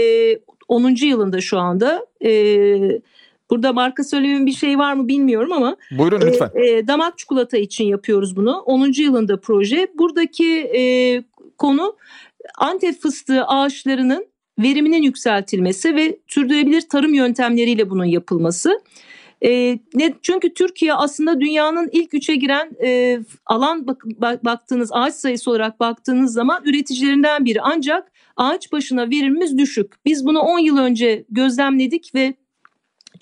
10. 0.67 0.95
yılında 1.06 1.41
şu 1.41 1.58
anda. 1.60 2.06
E, 2.25 2.32
burada 3.49 3.73
marka 3.73 4.03
söylememin 4.03 4.45
bir 4.45 4.51
şey 4.51 4.77
var 4.77 4.93
mı 4.93 5.08
bilmiyorum 5.08 5.51
ama. 5.51 5.77
Buyurun 5.97 6.21
e, 6.21 6.25
lütfen. 6.25 6.51
E, 6.56 6.65
e, 6.65 6.88
damak 6.88 7.17
çikolata 7.17 7.58
için 7.58 7.86
yapıyoruz 7.86 8.36
bunu. 8.36 8.60
10. 8.60 9.01
yılında 9.01 9.39
proje. 9.39 9.88
Buradaki 9.97 10.60
e, 10.60 11.23
konu 11.58 11.95
Antep 12.58 13.01
fıstığı 13.01 13.43
ağaçlarının 13.45 14.25
veriminin 14.60 15.03
yükseltilmesi 15.03 15.95
ve 15.95 16.19
sürdürülebilir 16.27 16.82
tarım 16.82 17.13
yöntemleriyle 17.13 17.89
bunun 17.89 18.06
yapılması. 18.06 18.79
E, 19.45 19.79
ne, 19.93 20.13
çünkü 20.21 20.53
Türkiye 20.53 20.93
aslında 20.93 21.41
dünyanın 21.41 21.89
ilk 21.91 22.13
üçe 22.13 22.36
giren 22.36 22.71
e, 22.84 23.19
alan 23.45 23.88
bak, 23.88 24.03
bak, 24.06 24.45
baktığınız 24.45 24.89
ağaç 24.93 25.13
sayısı 25.13 25.51
olarak 25.51 25.79
baktığınız 25.79 26.34
zaman 26.34 26.62
üreticilerinden 26.65 27.45
biri. 27.45 27.62
Ancak 27.62 28.12
ağaç 28.38 28.71
başına 28.71 29.10
verimimiz 29.10 29.58
düşük. 29.58 30.06
Biz 30.06 30.25
bunu 30.25 30.39
10 30.39 30.60
yıl 30.60 30.77
önce 30.77 31.25
gözlemledik 31.29 32.15
ve 32.15 32.34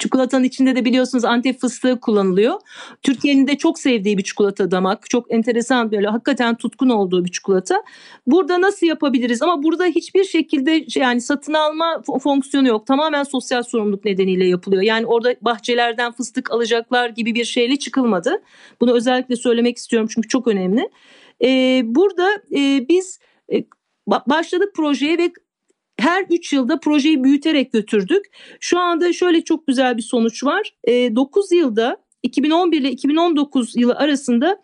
Çikolatanın 0.01 0.43
içinde 0.43 0.75
de 0.75 0.85
biliyorsunuz 0.85 1.25
Antep 1.25 1.59
fıstığı 1.59 1.99
kullanılıyor. 1.99 2.59
Türkiye'nin 3.01 3.47
de 3.47 3.57
çok 3.57 3.79
sevdiği 3.79 4.17
bir 4.17 4.23
çikolata 4.23 4.71
damak. 4.71 5.09
Çok 5.09 5.33
enteresan 5.33 5.91
böyle 5.91 6.07
hakikaten 6.07 6.55
tutkun 6.55 6.89
olduğu 6.89 7.25
bir 7.25 7.31
çikolata. 7.31 7.83
Burada 8.27 8.61
nasıl 8.61 8.87
yapabiliriz? 8.87 9.41
Ama 9.41 9.63
burada 9.63 9.85
hiçbir 9.85 10.23
şekilde 10.23 10.85
yani 10.95 11.21
satın 11.21 11.53
alma 11.53 12.01
fonksiyonu 12.23 12.67
yok. 12.67 12.87
Tamamen 12.87 13.23
sosyal 13.23 13.63
sorumluluk 13.63 14.05
nedeniyle 14.05 14.47
yapılıyor. 14.47 14.81
Yani 14.81 15.05
orada 15.05 15.35
bahçelerden 15.41 16.11
fıstık 16.11 16.51
alacaklar 16.51 17.09
gibi 17.09 17.35
bir 17.35 17.45
şeyle 17.45 17.75
çıkılmadı. 17.75 18.41
Bunu 18.81 18.93
özellikle 18.93 19.35
söylemek 19.35 19.77
istiyorum 19.77 20.09
çünkü 20.13 20.27
çok 20.27 20.47
önemli. 20.47 20.89
Ee, 21.43 21.81
burada 21.85 22.29
e, 22.55 22.89
biz 22.89 23.19
e, 23.53 23.63
başladık 24.07 24.75
projeye 24.75 25.17
ve 25.17 25.31
her 26.01 26.25
3 26.29 26.53
yılda 26.53 26.79
projeyi 26.79 27.23
büyüterek 27.23 27.71
götürdük. 27.71 28.25
Şu 28.59 28.79
anda 28.79 29.13
şöyle 29.13 29.43
çok 29.43 29.67
güzel 29.67 29.97
bir 29.97 30.01
sonuç 30.01 30.43
var. 30.43 30.73
E, 30.83 31.15
9 31.15 31.51
yılda 31.51 31.97
2011 32.23 32.81
ile 32.81 32.91
2019 32.91 33.75
yılı 33.75 33.95
arasında 33.95 34.61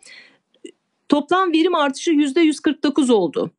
toplam 1.08 1.52
verim 1.52 1.74
artışı 1.74 2.10
%149 2.10 3.12
oldu. 3.12 3.50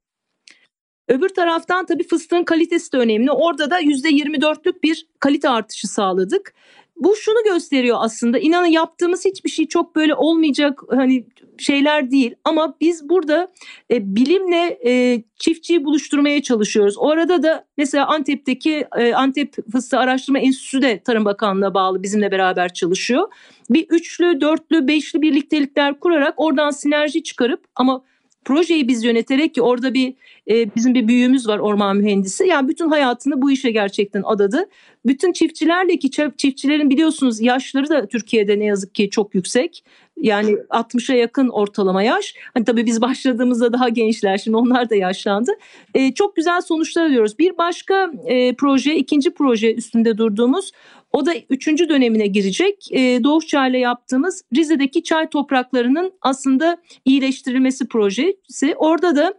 Öbür 1.08 1.30
taraftan 1.30 1.86
tabii 1.86 2.08
fıstığın 2.08 2.44
kalitesi 2.44 2.92
de 2.92 2.98
önemli. 2.98 3.32
Orada 3.32 3.72
da 3.72 3.82
%24'lük 3.82 4.84
bir 4.84 5.08
kalite 5.20 5.50
artışı 5.50 5.88
sağladık. 5.88 6.54
Bu 7.00 7.16
şunu 7.16 7.44
gösteriyor 7.54 7.98
aslında. 8.02 8.40
İnanın 8.40 8.68
yaptığımız 8.68 9.26
hiçbir 9.26 9.50
şey 9.50 9.68
çok 9.68 9.96
böyle 9.96 10.16
olmayacak 10.16 10.82
hani 10.90 11.26
şeyler 11.58 12.12
değil 12.12 12.36
ama 12.44 12.76
biz 12.82 13.10
burada 13.10 13.48
e, 13.92 14.16
bilimle 14.16 14.80
e, 14.86 15.24
çiftçiyi 15.36 15.86
buluşturmaya 15.86 16.44
çalışıyoruz. 16.44 16.98
O 16.98 17.10
arada 17.10 17.44
da 17.44 17.66
mesela 17.78 18.08
Antep'teki 18.08 18.88
e, 18.98 19.14
Antep 19.14 19.72
Fıstığı 19.72 20.00
Araştırma 20.00 20.40
Enstitüsü 20.40 20.82
de 20.82 21.00
Tarım 21.04 21.26
Bakanlığı'na 21.26 21.74
bağlı 21.74 22.04
bizimle 22.04 22.32
beraber 22.32 22.74
çalışıyor. 22.74 23.28
Bir 23.70 23.88
üçlü, 23.90 24.42
dörtlü, 24.42 24.88
beşli 24.88 25.22
birliktelikler 25.22 26.00
kurarak 26.00 26.34
oradan 26.38 26.70
sinerji 26.70 27.24
çıkarıp 27.24 27.64
ama 27.76 28.04
projeyi 28.46 28.88
biz 28.88 29.04
yöneterek 29.04 29.54
ki 29.54 29.62
orada 29.62 29.94
bir 29.94 30.14
e, 30.50 30.76
bizim 30.76 30.94
bir 30.94 31.08
büyüğümüz 31.08 31.48
var 31.48 31.60
orman 31.60 31.98
mühendisi. 31.98 32.48
Yani 32.48 32.68
bütün 32.68 32.90
hayatını 32.90 33.42
bu 33.42 33.52
işe 33.52 33.72
gerçekten 33.72 34.24
adadı. 34.26 34.70
Bütün 35.06 35.34
çiftçilerle 35.34 36.00
ki 36.00 36.12
çiftçilerin 36.38 36.90
biliyorsunuz 36.90 37.42
yaşları 37.42 37.90
da 37.90 38.08
Türkiye'de 38.08 38.60
ne 38.60 38.66
yazık 38.66 38.96
ki 38.96 39.10
çok 39.10 39.36
yüksek. 39.36 39.84
Yani 40.22 40.52
60'a 40.52 41.16
yakın 41.16 41.50
ortalama 41.50 42.04
yaş. 42.04 42.34
Hani 42.54 42.66
tabii 42.66 42.86
biz 42.86 43.02
başladığımızda 43.02 43.74
daha 43.74 43.90
gençler 43.90 44.38
şimdi 44.38 44.58
onlar 44.58 44.90
da 44.90 44.96
yaşlandı. 44.96 45.52
E, 45.94 46.14
çok 46.14 46.36
güzel 46.36 46.62
sonuçlar 46.62 47.06
alıyoruz. 47.06 47.40
Bir 47.40 47.58
başka 47.58 48.12
e, 48.26 48.56
proje, 48.56 48.96
ikinci 48.96 49.34
proje 49.34 49.76
üstünde 49.76 50.18
durduğumuz 50.18 50.72
o 51.14 51.26
da 51.26 51.34
üçüncü 51.50 51.90
dönemine 51.90 52.28
girecek. 52.28 52.88
E, 52.92 53.24
Doğuş 53.24 53.48
Çay'la 53.48 53.78
yaptığımız 53.78 54.44
Rize'deki 54.56 55.04
çay 55.04 55.30
topraklarının 55.30 56.14
aslında 56.22 56.78
iyileştirilmesi 57.06 57.88
projesi. 57.88 58.76
Orada 58.78 59.16
da 59.16 59.34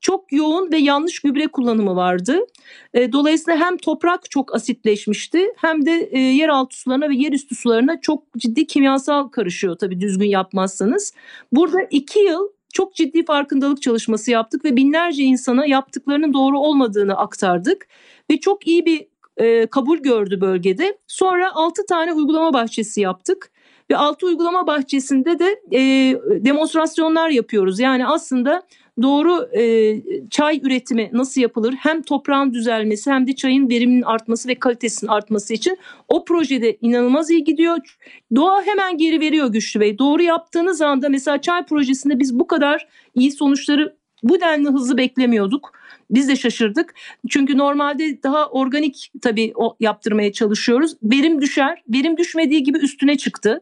çok 0.00 0.32
yoğun 0.32 0.72
ve 0.72 0.78
yanlış 0.78 1.20
gübre 1.20 1.46
kullanımı 1.46 1.96
vardı. 1.96 2.38
E, 2.94 3.12
dolayısıyla 3.12 3.60
hem 3.60 3.76
toprak 3.76 4.30
çok 4.30 4.54
asitleşmişti 4.54 5.46
hem 5.56 5.86
de 5.86 6.08
e, 6.12 6.18
yeraltı 6.18 6.80
sularına 6.80 7.08
ve 7.08 7.14
yerüstü 7.14 7.54
sularına 7.54 8.00
çok 8.00 8.24
ciddi 8.38 8.66
kimyasal 8.66 9.28
karışıyor 9.28 9.76
tabii 9.78 10.00
düzgün 10.00 10.28
yapmazsanız. 10.28 11.14
Burada 11.52 11.82
iki 11.90 12.18
yıl 12.18 12.48
çok 12.72 12.94
ciddi 12.94 13.24
farkındalık 13.24 13.82
çalışması 13.82 14.30
yaptık 14.30 14.64
ve 14.64 14.76
binlerce 14.76 15.22
insana 15.22 15.66
yaptıklarının 15.66 16.32
doğru 16.32 16.58
olmadığını 16.58 17.18
aktardık. 17.18 17.88
Ve 18.30 18.40
çok 18.40 18.66
iyi 18.66 18.86
bir 18.86 19.11
e, 19.36 19.66
kabul 19.66 19.98
gördü 19.98 20.40
bölgede. 20.40 20.98
Sonra 21.06 21.54
6 21.54 21.86
tane 21.86 22.12
uygulama 22.12 22.52
bahçesi 22.52 23.00
yaptık. 23.00 23.50
Ve 23.90 23.96
6 23.96 24.26
uygulama 24.26 24.66
bahçesinde 24.66 25.38
de 25.38 25.60
e, 25.72 25.80
demonstrasyonlar 26.44 27.28
yapıyoruz. 27.28 27.80
Yani 27.80 28.06
aslında 28.06 28.62
doğru 29.02 29.48
e, 29.58 29.94
çay 30.30 30.60
üretimi 30.62 31.10
nasıl 31.12 31.40
yapılır 31.40 31.74
hem 31.74 32.02
toprağın 32.02 32.52
düzelmesi 32.52 33.10
hem 33.10 33.26
de 33.26 33.32
çayın 33.32 33.70
veriminin 33.70 34.02
artması 34.02 34.48
ve 34.48 34.54
kalitesinin 34.54 35.10
artması 35.10 35.54
için 35.54 35.78
o 36.08 36.24
projede 36.24 36.76
inanılmaz 36.80 37.30
iyi 37.30 37.44
gidiyor. 37.44 37.78
Doğa 38.36 38.62
hemen 38.62 38.98
geri 38.98 39.20
veriyor 39.20 39.48
Güçlü 39.48 39.80
Bey. 39.80 39.98
Doğru 39.98 40.22
yaptığınız 40.22 40.80
anda 40.80 41.08
mesela 41.08 41.40
çay 41.40 41.66
projesinde 41.66 42.18
biz 42.18 42.38
bu 42.38 42.46
kadar 42.46 42.88
iyi 43.14 43.32
sonuçları 43.32 43.96
bu 44.22 44.40
denli 44.40 44.68
hızlı 44.68 44.96
beklemiyorduk. 44.96 45.72
Biz 46.10 46.28
de 46.28 46.36
şaşırdık. 46.36 46.94
Çünkü 47.28 47.58
normalde 47.58 48.22
daha 48.22 48.46
organik 48.46 49.12
tabii 49.22 49.52
o 49.54 49.76
yaptırmaya 49.80 50.32
çalışıyoruz. 50.32 50.96
Verim 51.02 51.40
düşer. 51.40 51.82
Verim 51.88 52.16
düşmediği 52.16 52.62
gibi 52.62 52.78
üstüne 52.78 53.16
çıktı. 53.16 53.60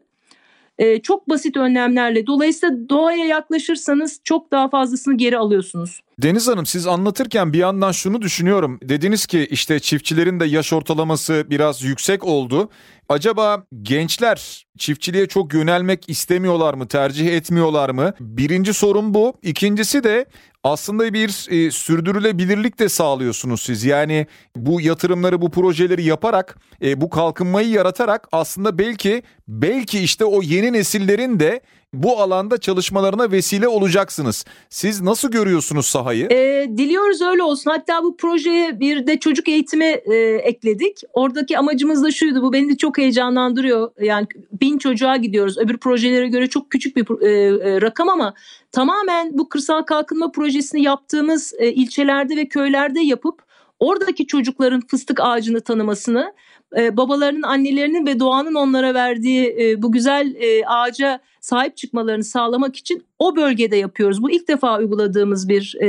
Ee, 0.77 1.01
çok 1.01 1.29
basit 1.29 1.57
önlemlerle 1.57 2.27
dolayısıyla 2.27 2.89
doğaya 2.89 3.25
yaklaşırsanız 3.25 4.21
çok 4.23 4.51
daha 4.51 4.69
fazlasını 4.69 5.17
geri 5.17 5.37
alıyorsunuz. 5.37 6.01
Deniz 6.19 6.47
Hanım 6.47 6.65
siz 6.65 6.87
anlatırken 6.87 7.53
bir 7.53 7.57
yandan 7.57 7.91
şunu 7.91 8.21
düşünüyorum. 8.21 8.79
Dediniz 8.83 9.25
ki 9.25 9.47
işte 9.51 9.79
çiftçilerin 9.79 10.39
de 10.39 10.45
yaş 10.45 10.73
ortalaması 10.73 11.45
biraz 11.49 11.83
yüksek 11.83 12.23
oldu. 12.23 12.69
Acaba 13.09 13.63
gençler 13.81 14.65
çiftçiliğe 14.77 15.27
çok 15.27 15.53
yönelmek 15.53 16.09
istemiyorlar 16.09 16.73
mı, 16.73 16.87
tercih 16.87 17.27
etmiyorlar 17.27 17.89
mı? 17.89 18.13
Birinci 18.19 18.73
sorun 18.73 19.13
bu. 19.13 19.33
İkincisi 19.41 20.03
de 20.03 20.25
aslında 20.63 21.13
bir 21.13 21.47
e, 21.49 21.71
sürdürülebilirlik 21.71 22.79
de 22.79 22.89
sağlıyorsunuz 22.89 23.61
siz. 23.61 23.83
Yani 23.83 24.27
bu 24.55 24.81
yatırımları, 24.81 25.41
bu 25.41 25.51
projeleri 25.51 26.03
yaparak, 26.03 26.57
e, 26.81 27.01
bu 27.01 27.09
kalkınmayı 27.09 27.69
yaratarak 27.69 28.27
aslında 28.31 28.77
belki 28.77 29.23
belki 29.47 29.99
işte 29.99 30.25
o 30.25 30.41
yeni 30.41 30.73
nesillerin 30.73 31.39
de 31.39 31.61
bu 31.93 32.19
alanda 32.19 32.57
çalışmalarına 32.57 33.31
vesile 33.31 33.67
olacaksınız. 33.67 34.45
Siz 34.69 35.01
nasıl 35.01 35.31
görüyorsunuz 35.31 35.85
sahayı? 35.85 36.27
E, 36.31 36.67
diliyoruz 36.77 37.21
öyle 37.21 37.43
olsun. 37.43 37.71
Hatta 37.71 38.03
bu 38.03 38.17
projeye 38.17 38.79
bir 38.79 39.07
de 39.07 39.19
çocuk 39.19 39.49
eğitimi 39.49 39.85
e, 39.85 40.15
ekledik. 40.43 41.01
Oradaki 41.13 41.57
amacımız 41.57 42.03
da 42.03 42.11
şuydu. 42.11 42.41
Bu 42.41 42.53
beni 42.53 42.69
de 42.69 42.77
çok 42.77 42.97
heyecanlandırıyor. 42.97 43.91
Yani 44.01 44.27
bin 44.61 44.77
çocuğa 44.77 45.17
gidiyoruz. 45.17 45.57
Öbür 45.57 45.77
projelere 45.77 46.27
göre 46.27 46.47
çok 46.47 46.69
küçük 46.69 46.95
bir 46.95 47.21
e, 47.21 47.29
e, 47.69 47.81
rakam 47.81 48.09
ama 48.09 48.33
tamamen 48.71 49.37
bu 49.37 49.49
kırsal 49.49 49.81
kalkınma 49.81 50.31
projesini 50.31 50.83
yaptığımız 50.83 51.53
e, 51.57 51.71
ilçelerde 51.71 52.35
ve 52.35 52.45
köylerde 52.47 52.99
yapıp 52.99 53.50
oradaki 53.81 54.27
çocukların 54.27 54.81
fıstık 54.87 55.19
ağacını 55.19 55.61
tanımasını, 55.61 56.33
e, 56.77 56.97
babalarının, 56.97 57.41
annelerinin 57.41 58.05
ve 58.05 58.19
doğanın 58.19 58.53
onlara 58.53 58.93
verdiği 58.93 59.55
e, 59.59 59.81
bu 59.81 59.91
güzel 59.91 60.35
e, 60.35 60.65
ağaca 60.65 61.19
sahip 61.39 61.77
çıkmalarını 61.77 62.23
sağlamak 62.23 62.75
için 62.75 63.03
o 63.19 63.35
bölgede 63.35 63.75
yapıyoruz. 63.75 64.23
Bu 64.23 64.31
ilk 64.31 64.47
defa 64.47 64.77
uyguladığımız 64.77 65.49
bir 65.49 65.75
e, 65.81 65.87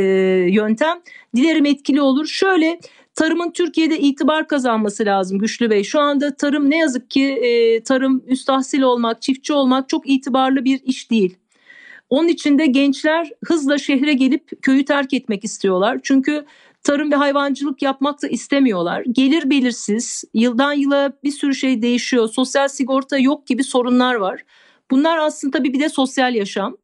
yöntem. 0.51 1.01
Dilerim 1.37 1.67
etkili 1.67 2.01
olur. 2.01 2.27
Şöyle 2.27 2.81
tarımın 3.15 3.51
Türkiye'de 3.51 3.99
itibar 3.99 4.49
kazanması 4.49 5.05
lazım 5.05 5.39
Güçlü 5.39 5.71
Bey. 5.71 5.85
Şu 5.85 6.01
anda 6.01 6.37
tarım 6.37 6.71
ne 6.71 6.79
yazık 6.79 7.11
ki 7.11 7.25
e, 7.25 7.83
tarım 7.83 8.23
üstahsil 8.27 8.83
olmak, 8.83 9.23
çiftçi 9.23 9.53
olmak 9.53 9.89
çok 9.89 10.11
itibarlı 10.11 10.65
bir 10.65 10.81
iş 10.85 11.11
değil. 11.11 11.37
Onun 12.11 12.29
için 12.29 12.59
de 12.59 12.67
gençler 12.67 13.31
hızla 13.45 13.79
şehre 13.79 14.13
gelip 14.13 14.63
köyü 14.63 14.85
terk 14.85 15.15
etmek 15.15 15.45
istiyorlar. 15.45 16.01
Çünkü 16.03 16.45
tarım 16.83 17.13
ve 17.13 17.17
hayvancılık 17.17 17.83
yapmak 17.83 18.23
da 18.23 18.29
istemiyorlar. 18.29 19.05
Gelir 19.13 19.51
belirsiz, 19.51 20.25
yıldan 20.35 20.73
yıla 20.73 21.13
bir 21.25 21.31
sürü 21.31 21.55
şey 21.55 21.83
değişiyor. 21.83 22.29
Sosyal 22.29 22.69
sigorta 22.69 23.19
yok 23.19 23.47
gibi 23.47 23.65
sorunlar 23.65 24.15
var. 24.15 24.45
Bunlar 24.91 25.19
aslında 25.19 25.59
tabii 25.59 25.73
bir 25.73 25.81
de 25.81 25.89
sosyal 25.89 26.35
yaşam. 26.35 26.77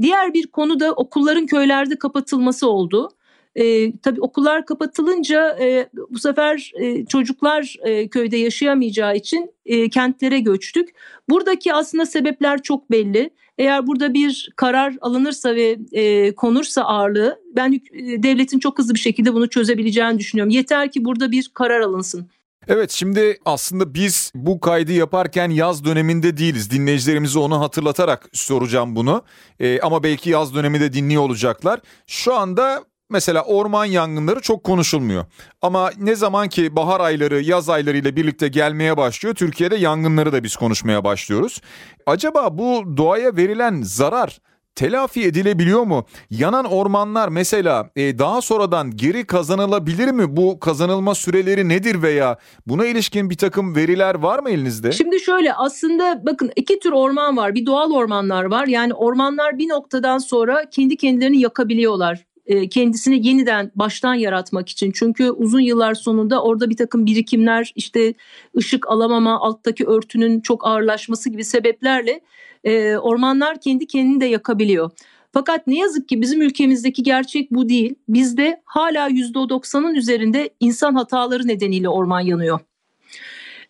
Diğer 0.00 0.34
bir 0.34 0.46
konu 0.46 0.80
da 0.80 0.92
okulların 0.92 1.46
köylerde 1.46 1.98
kapatılması 1.98 2.68
oldu. 2.68 3.10
E, 3.54 3.92
tabii 3.98 4.20
okullar 4.20 4.66
kapatılınca 4.66 5.58
e, 5.60 5.88
bu 6.10 6.18
sefer 6.18 6.72
e, 6.80 7.06
çocuklar 7.06 7.76
e, 7.82 8.08
köyde 8.08 8.36
yaşayamayacağı 8.36 9.16
için 9.16 9.54
e, 9.66 9.88
kentlere 9.88 10.40
göçtük. 10.40 10.88
Buradaki 11.28 11.74
aslında 11.74 12.06
sebepler 12.06 12.62
çok 12.62 12.90
belli. 12.90 13.30
Eğer 13.58 13.86
burada 13.86 14.14
bir 14.14 14.50
karar 14.56 14.96
alınırsa 15.00 15.54
ve 15.54 15.78
e, 15.92 16.34
konursa 16.34 16.82
ağırlığı 16.82 17.40
ben 17.56 17.72
e, 17.72 18.22
devletin 18.22 18.58
çok 18.58 18.78
hızlı 18.78 18.94
bir 18.94 18.98
şekilde 18.98 19.34
bunu 19.34 19.48
çözebileceğini 19.48 20.18
düşünüyorum. 20.18 20.50
Yeter 20.50 20.90
ki 20.90 21.04
burada 21.04 21.30
bir 21.30 21.50
karar 21.54 21.80
alınsın. 21.80 22.30
Evet 22.68 22.90
şimdi 22.90 23.38
aslında 23.44 23.94
biz 23.94 24.32
bu 24.34 24.60
kaydı 24.60 24.92
yaparken 24.92 25.50
yaz 25.50 25.84
döneminde 25.84 26.36
değiliz. 26.36 26.70
Dinleyicilerimize 26.70 27.38
onu 27.38 27.60
hatırlatarak 27.60 28.28
soracağım 28.32 28.96
bunu. 28.96 29.22
Ee, 29.60 29.80
ama 29.80 30.02
belki 30.02 30.30
yaz 30.30 30.54
döneminde 30.54 30.92
dinliyor 30.92 31.22
olacaklar. 31.22 31.80
Şu 32.06 32.34
anda 32.34 32.84
Mesela 33.10 33.42
orman 33.42 33.84
yangınları 33.84 34.40
çok 34.40 34.64
konuşulmuyor. 34.64 35.24
Ama 35.62 35.90
ne 35.98 36.14
zaman 36.14 36.48
ki 36.48 36.76
bahar 36.76 37.00
ayları, 37.00 37.40
yaz 37.40 37.68
ayları 37.68 37.96
ile 37.96 38.16
birlikte 38.16 38.48
gelmeye 38.48 38.96
başlıyor, 38.96 39.34
Türkiye'de 39.34 39.76
yangınları 39.76 40.32
da 40.32 40.44
biz 40.44 40.56
konuşmaya 40.56 41.04
başlıyoruz. 41.04 41.60
Acaba 42.06 42.58
bu 42.58 42.96
doğaya 42.96 43.36
verilen 43.36 43.82
zarar 43.82 44.38
telafi 44.74 45.24
edilebiliyor 45.24 45.82
mu? 45.82 46.04
Yanan 46.30 46.64
ormanlar 46.64 47.28
mesela 47.28 47.90
e, 47.96 48.18
daha 48.18 48.40
sonradan 48.40 48.96
geri 48.96 49.26
kazanılabilir 49.26 50.08
mi? 50.08 50.36
Bu 50.36 50.60
kazanılma 50.60 51.14
süreleri 51.14 51.68
nedir 51.68 52.02
veya 52.02 52.38
buna 52.66 52.86
ilişkin 52.86 53.30
bir 53.30 53.36
takım 53.36 53.76
veriler 53.76 54.14
var 54.14 54.38
mı 54.38 54.50
elinizde? 54.50 54.92
Şimdi 54.92 55.20
şöyle 55.20 55.54
aslında 55.54 56.22
bakın 56.26 56.50
iki 56.56 56.78
tür 56.78 56.92
orman 56.92 57.36
var. 57.36 57.54
Bir 57.54 57.66
doğal 57.66 57.90
ormanlar 57.90 58.44
var. 58.44 58.66
Yani 58.66 58.94
ormanlar 58.94 59.58
bir 59.58 59.68
noktadan 59.68 60.18
sonra 60.18 60.70
kendi 60.70 60.96
kendilerini 60.96 61.40
yakabiliyorlar 61.40 62.24
kendisini 62.70 63.26
yeniden 63.26 63.70
baştan 63.74 64.14
yaratmak 64.14 64.68
için. 64.68 64.92
Çünkü 64.94 65.30
uzun 65.30 65.60
yıllar 65.60 65.94
sonunda 65.94 66.42
orada 66.42 66.70
bir 66.70 66.76
takım 66.76 67.06
birikimler 67.06 67.72
işte 67.74 68.14
ışık 68.56 68.88
alamama, 68.88 69.40
alttaki 69.40 69.86
örtünün 69.86 70.40
çok 70.40 70.66
ağırlaşması 70.66 71.30
gibi 71.30 71.44
sebeplerle 71.44 72.20
e, 72.64 72.96
ormanlar 72.96 73.60
kendi 73.60 73.86
kendini 73.86 74.20
de 74.20 74.26
yakabiliyor. 74.26 74.90
Fakat 75.32 75.66
ne 75.66 75.78
yazık 75.78 76.08
ki 76.08 76.20
bizim 76.20 76.42
ülkemizdeki 76.42 77.02
gerçek 77.02 77.50
bu 77.50 77.68
değil. 77.68 77.94
Bizde 78.08 78.62
hala 78.64 79.08
%90'ın 79.08 79.94
üzerinde 79.94 80.50
insan 80.60 80.94
hataları 80.94 81.48
nedeniyle 81.48 81.88
orman 81.88 82.20
yanıyor. 82.20 82.60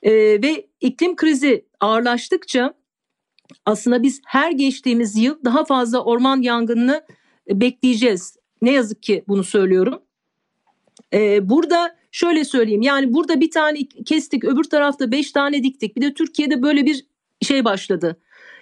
E, 0.02 0.12
ve 0.42 0.66
iklim 0.80 1.16
krizi 1.16 1.64
ağırlaştıkça 1.80 2.74
aslında 3.66 4.02
biz 4.02 4.20
her 4.26 4.52
geçtiğimiz 4.52 5.16
yıl 5.16 5.44
daha 5.44 5.64
fazla 5.64 6.04
orman 6.04 6.42
yangınını 6.42 7.02
bekleyeceğiz. 7.48 8.37
Ne 8.62 8.72
yazık 8.72 9.02
ki 9.02 9.24
bunu 9.28 9.44
söylüyorum. 9.44 10.02
Ee, 11.12 11.48
burada 11.48 11.96
şöyle 12.12 12.44
söyleyeyim 12.44 12.82
yani 12.82 13.14
burada 13.14 13.40
bir 13.40 13.50
tane 13.50 13.78
kestik 14.06 14.44
öbür 14.44 14.64
tarafta 14.64 15.10
beş 15.10 15.32
tane 15.32 15.62
diktik. 15.62 15.96
Bir 15.96 16.02
de 16.02 16.14
Türkiye'de 16.14 16.62
böyle 16.62 16.86
bir 16.86 17.06
şey 17.42 17.64
başladı. 17.64 18.20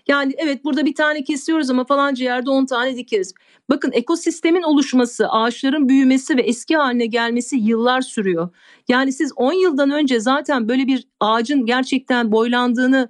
Yani 0.08 0.34
evet 0.38 0.64
burada 0.64 0.86
bir 0.86 0.94
tane 0.94 1.24
kesiyoruz 1.24 1.70
ama 1.70 1.84
falanca 1.84 2.24
yerde 2.24 2.50
10 2.50 2.66
tane 2.66 2.96
dikeriz. 2.96 3.34
Bakın 3.70 3.92
ekosistemin 3.92 4.62
oluşması, 4.62 5.28
ağaçların 5.28 5.88
büyümesi 5.88 6.36
ve 6.36 6.42
eski 6.42 6.76
haline 6.76 7.06
gelmesi 7.06 7.56
yıllar 7.56 8.00
sürüyor. 8.00 8.48
Yani 8.88 9.12
siz 9.12 9.32
10 9.36 9.52
yıldan 9.52 9.90
önce 9.90 10.20
zaten 10.20 10.68
böyle 10.68 10.86
bir 10.86 11.08
ağacın 11.20 11.66
gerçekten 11.66 12.32
boylandığını 12.32 13.08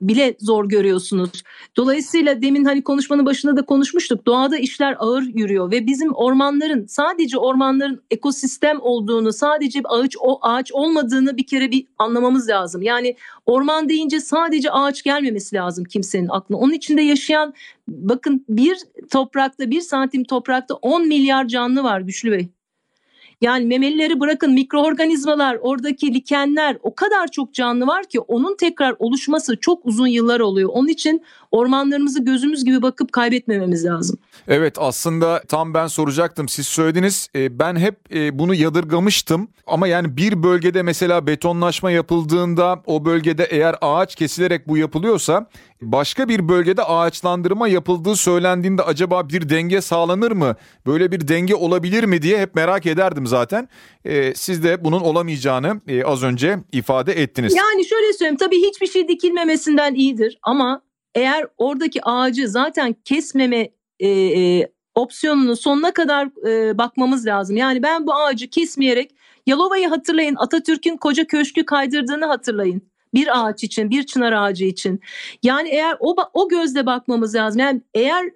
bile 0.00 0.36
zor 0.40 0.68
görüyorsunuz. 0.68 1.30
Dolayısıyla 1.76 2.42
demin 2.42 2.64
hani 2.64 2.82
konuşmanın 2.82 3.26
başında 3.26 3.56
da 3.56 3.62
konuşmuştuk. 3.62 4.26
Doğada 4.26 4.58
işler 4.58 4.96
ağır 4.98 5.22
yürüyor 5.22 5.70
ve 5.70 5.86
bizim 5.86 6.14
ormanların 6.14 6.86
sadece 6.86 7.38
ormanların 7.38 8.02
ekosistem 8.10 8.78
olduğunu, 8.80 9.32
sadece 9.32 9.80
ağaç 9.84 10.16
o 10.20 10.38
ağaç 10.42 10.72
olmadığını 10.72 11.36
bir 11.36 11.46
kere 11.46 11.70
bir 11.70 11.86
anlamamız 11.98 12.48
lazım. 12.48 12.82
Yani 12.82 13.16
orman 13.46 13.88
deyince 13.88 14.20
sadece 14.20 14.70
ağaç 14.70 15.02
gelmemesi 15.02 15.56
lazım 15.56 15.84
kimsenin 15.84 16.28
aklına. 16.28 16.58
Onun 16.58 16.72
içinde 16.72 17.02
yaşayan 17.02 17.54
bakın 17.88 18.44
bir 18.48 18.78
toprakta 19.10 19.70
bir 19.70 19.80
santim 19.80 20.24
toprakta 20.24 20.74
10 20.74 21.08
milyar 21.08 21.48
canlı 21.48 21.82
var 21.82 22.00
Güçlü 22.00 22.32
Bey. 22.32 22.48
Yani 23.40 23.66
memelileri 23.66 24.20
bırakın 24.20 24.52
mikroorganizmalar, 24.52 25.58
oradaki 25.60 26.14
likenler 26.14 26.76
o 26.82 26.94
kadar 26.94 27.28
çok 27.28 27.54
canlı 27.54 27.86
var 27.86 28.04
ki 28.04 28.20
onun 28.20 28.56
tekrar 28.56 28.94
oluşması 28.98 29.56
çok 29.60 29.86
uzun 29.86 30.06
yıllar 30.06 30.40
oluyor. 30.40 30.70
Onun 30.72 30.88
için 30.88 31.22
ormanlarımızı 31.50 32.24
gözümüz 32.24 32.64
gibi 32.64 32.82
bakıp 32.82 33.12
kaybetmememiz 33.12 33.84
lazım. 33.84 34.18
Evet 34.48 34.76
aslında 34.78 35.42
tam 35.48 35.74
ben 35.74 35.86
soracaktım. 35.86 36.48
Siz 36.48 36.66
söylediniz. 36.66 37.28
E, 37.34 37.58
ben 37.58 37.76
hep 37.76 38.14
e, 38.14 38.38
bunu 38.38 38.54
yadırgamıştım. 38.54 39.48
Ama 39.66 39.88
yani 39.88 40.16
bir 40.16 40.42
bölgede 40.42 40.82
mesela 40.82 41.26
betonlaşma 41.26 41.90
yapıldığında 41.90 42.82
o 42.86 43.04
bölgede 43.04 43.44
eğer 43.44 43.76
ağaç 43.80 44.14
kesilerek 44.14 44.68
bu 44.68 44.76
yapılıyorsa 44.76 45.46
başka 45.82 46.28
bir 46.28 46.48
bölgede 46.48 46.82
ağaçlandırma 46.82 47.68
yapıldığı 47.68 48.16
söylendiğinde 48.16 48.82
acaba 48.82 49.28
bir 49.28 49.48
denge 49.48 49.80
sağlanır 49.80 50.32
mı? 50.32 50.56
Böyle 50.86 51.12
bir 51.12 51.28
denge 51.28 51.54
olabilir 51.54 52.04
mi 52.04 52.22
diye 52.22 52.38
hep 52.38 52.54
merak 52.54 52.86
ederdim 52.86 53.26
zaten. 53.26 53.68
E, 54.04 54.34
siz 54.34 54.64
de 54.64 54.84
bunun 54.84 55.00
olamayacağını 55.00 55.80
e, 55.88 56.04
az 56.04 56.22
önce 56.22 56.58
ifade 56.72 57.12
ettiniz. 57.12 57.54
Yani 57.54 57.84
şöyle 57.84 58.12
söyleyeyim 58.12 58.36
tabii 58.36 58.62
hiçbir 58.62 58.86
şey 58.86 59.08
dikilmemesinden 59.08 59.94
iyidir 59.94 60.38
ama 60.42 60.82
eğer 61.14 61.46
oradaki 61.56 62.04
ağacı 62.04 62.48
zaten 62.48 62.96
kesmeme 63.04 63.70
e, 64.00 64.08
e, 64.08 64.68
opsiyonunu 64.94 65.56
sonuna 65.56 65.92
kadar 65.92 66.48
e, 66.48 66.78
bakmamız 66.78 67.26
lazım. 67.26 67.56
Yani 67.56 67.82
ben 67.82 68.06
bu 68.06 68.14
ağacı 68.14 68.50
kesmeyerek 68.50 69.14
Yalova'yı 69.46 69.88
hatırlayın 69.88 70.36
Atatürk'ün 70.36 70.96
koca 70.96 71.26
köşkü 71.26 71.64
kaydırdığını 71.64 72.26
hatırlayın. 72.26 72.87
Bir 73.14 73.44
ağaç 73.44 73.64
için, 73.64 73.90
bir 73.90 74.02
çınar 74.02 74.32
ağacı 74.32 74.64
için. 74.64 75.00
Yani 75.42 75.68
eğer 75.68 75.96
o 76.00 76.16
o 76.34 76.48
gözle 76.48 76.86
bakmamız 76.86 77.34
lazım. 77.34 77.60
Yani 77.60 77.80
eğer 77.94 78.30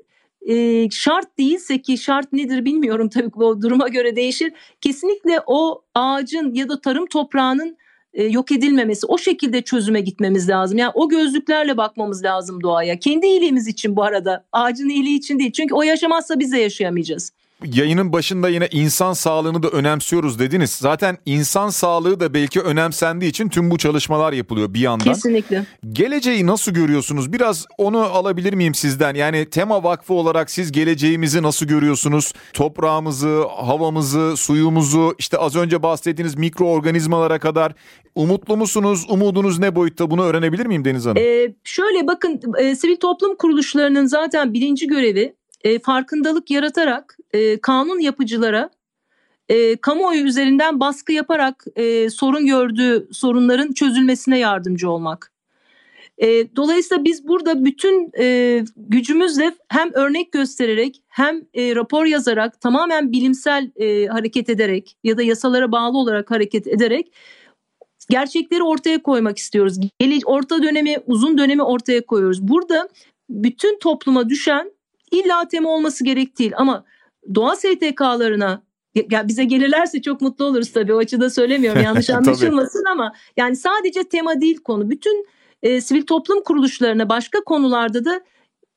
e, 0.48 0.90
şart 0.90 1.38
değilse 1.38 1.82
ki 1.82 1.98
şart 1.98 2.32
nedir 2.32 2.64
bilmiyorum 2.64 3.08
tabii 3.08 3.32
bu 3.34 3.62
duruma 3.62 3.88
göre 3.88 4.16
değişir. 4.16 4.52
Kesinlikle 4.80 5.40
o 5.46 5.82
ağacın 5.94 6.54
ya 6.54 6.68
da 6.68 6.80
tarım 6.80 7.06
toprağının 7.06 7.76
e, 8.14 8.24
yok 8.24 8.52
edilmemesi 8.52 9.06
o 9.06 9.18
şekilde 9.18 9.62
çözüme 9.62 10.00
gitmemiz 10.00 10.48
lazım. 10.48 10.78
Yani 10.78 10.92
o 10.94 11.08
gözlüklerle 11.08 11.76
bakmamız 11.76 12.24
lazım 12.24 12.62
doğaya. 12.62 12.98
Kendi 12.98 13.26
iyiliğimiz 13.26 13.68
için 13.68 13.96
bu 13.96 14.02
arada 14.02 14.44
ağacın 14.52 14.88
iyiliği 14.88 15.18
için 15.18 15.38
değil. 15.38 15.52
Çünkü 15.52 15.74
o 15.74 15.82
yaşamazsa 15.82 16.38
biz 16.38 16.52
de 16.52 16.58
yaşayamayacağız 16.58 17.32
yayının 17.64 18.12
başında 18.12 18.48
yine 18.48 18.68
insan 18.70 19.12
sağlığını 19.12 19.62
da 19.62 19.68
önemsiyoruz 19.68 20.38
dediniz. 20.38 20.70
Zaten 20.70 21.18
insan 21.26 21.68
sağlığı 21.68 22.20
da 22.20 22.34
belki 22.34 22.60
önemsendiği 22.60 23.30
için 23.30 23.48
tüm 23.48 23.70
bu 23.70 23.78
çalışmalar 23.78 24.32
yapılıyor 24.32 24.74
bir 24.74 24.80
yandan. 24.80 25.04
Kesinlikle. 25.04 25.66
Geleceği 25.92 26.46
nasıl 26.46 26.72
görüyorsunuz? 26.72 27.32
Biraz 27.32 27.66
onu 27.78 27.98
alabilir 27.98 28.52
miyim 28.54 28.74
sizden? 28.74 29.14
Yani 29.14 29.50
Tema 29.50 29.84
Vakfı 29.84 30.14
olarak 30.14 30.50
siz 30.50 30.72
geleceğimizi 30.72 31.42
nasıl 31.42 31.66
görüyorsunuz? 31.66 32.32
Toprağımızı, 32.52 33.44
havamızı, 33.56 34.36
suyumuzu, 34.36 35.14
işte 35.18 35.38
az 35.38 35.56
önce 35.56 35.82
bahsettiğiniz 35.82 36.34
mikroorganizmalara 36.34 37.38
kadar 37.38 37.72
umutlu 38.14 38.56
musunuz? 38.56 39.06
Umudunuz 39.08 39.58
ne 39.58 39.76
boyutta? 39.76 40.10
Bunu 40.10 40.24
öğrenebilir 40.24 40.66
miyim 40.66 40.84
Deniz 40.84 41.06
Hanım? 41.06 41.16
Ee, 41.16 41.54
şöyle 41.64 42.06
bakın 42.06 42.40
e, 42.58 42.76
sivil 42.76 42.96
toplum 42.96 43.36
kuruluşlarının 43.36 44.06
zaten 44.06 44.54
birinci 44.54 44.86
görevi 44.86 45.34
e, 45.64 45.78
farkındalık 45.78 46.50
yaratarak 46.50 47.16
e, 47.32 47.60
kanun 47.60 47.98
yapıcılara 47.98 48.70
e, 49.48 49.76
kamuoyu 49.76 50.24
üzerinden 50.24 50.80
baskı 50.80 51.12
yaparak 51.12 51.64
e, 51.76 52.10
sorun 52.10 52.46
gördüğü 52.46 53.08
sorunların 53.12 53.72
çözülmesine 53.72 54.38
yardımcı 54.38 54.90
olmak. 54.90 55.32
E, 56.18 56.56
dolayısıyla 56.56 57.04
biz 57.04 57.28
burada 57.28 57.64
bütün 57.64 58.10
e, 58.18 58.64
gücümüzle 58.76 59.54
hem 59.68 59.92
örnek 59.94 60.32
göstererek 60.32 61.02
hem 61.08 61.42
e, 61.54 61.74
rapor 61.74 62.04
yazarak 62.04 62.60
tamamen 62.60 63.12
bilimsel 63.12 63.70
e, 63.76 64.06
hareket 64.06 64.48
ederek 64.48 64.96
ya 65.04 65.16
da 65.16 65.22
yasalara 65.22 65.72
bağlı 65.72 65.98
olarak 65.98 66.30
hareket 66.30 66.66
ederek 66.66 67.12
gerçekleri 68.10 68.62
ortaya 68.62 69.02
koymak 69.02 69.38
istiyoruz. 69.38 69.78
Orta 70.24 70.62
dönemi, 70.62 70.96
uzun 71.06 71.38
dönemi 71.38 71.62
ortaya 71.62 72.06
koyuyoruz. 72.06 72.48
Burada 72.48 72.88
bütün 73.30 73.78
topluma 73.78 74.28
düşen 74.28 74.72
illa 75.12 75.48
tema 75.48 75.70
olması 75.70 76.04
gerek 76.04 76.38
değil 76.38 76.52
ama 76.56 76.84
doğa 77.34 77.56
STK'larına 77.56 78.62
ya 79.10 79.28
bize 79.28 79.44
gelirlerse 79.44 80.02
çok 80.02 80.20
mutlu 80.20 80.44
oluruz 80.44 80.72
tabii 80.72 80.94
o 80.94 80.98
açıda 80.98 81.30
söylemiyorum 81.30 81.82
yanlış 81.84 82.10
anlaşılmasın 82.10 82.84
ama 82.84 83.12
yani 83.36 83.56
sadece 83.56 84.04
tema 84.04 84.40
değil 84.40 84.60
konu. 84.60 84.90
Bütün 84.90 85.26
e, 85.62 85.80
sivil 85.80 86.06
toplum 86.06 86.42
kuruluşlarına 86.42 87.08
başka 87.08 87.40
konularda 87.40 88.04
da 88.04 88.20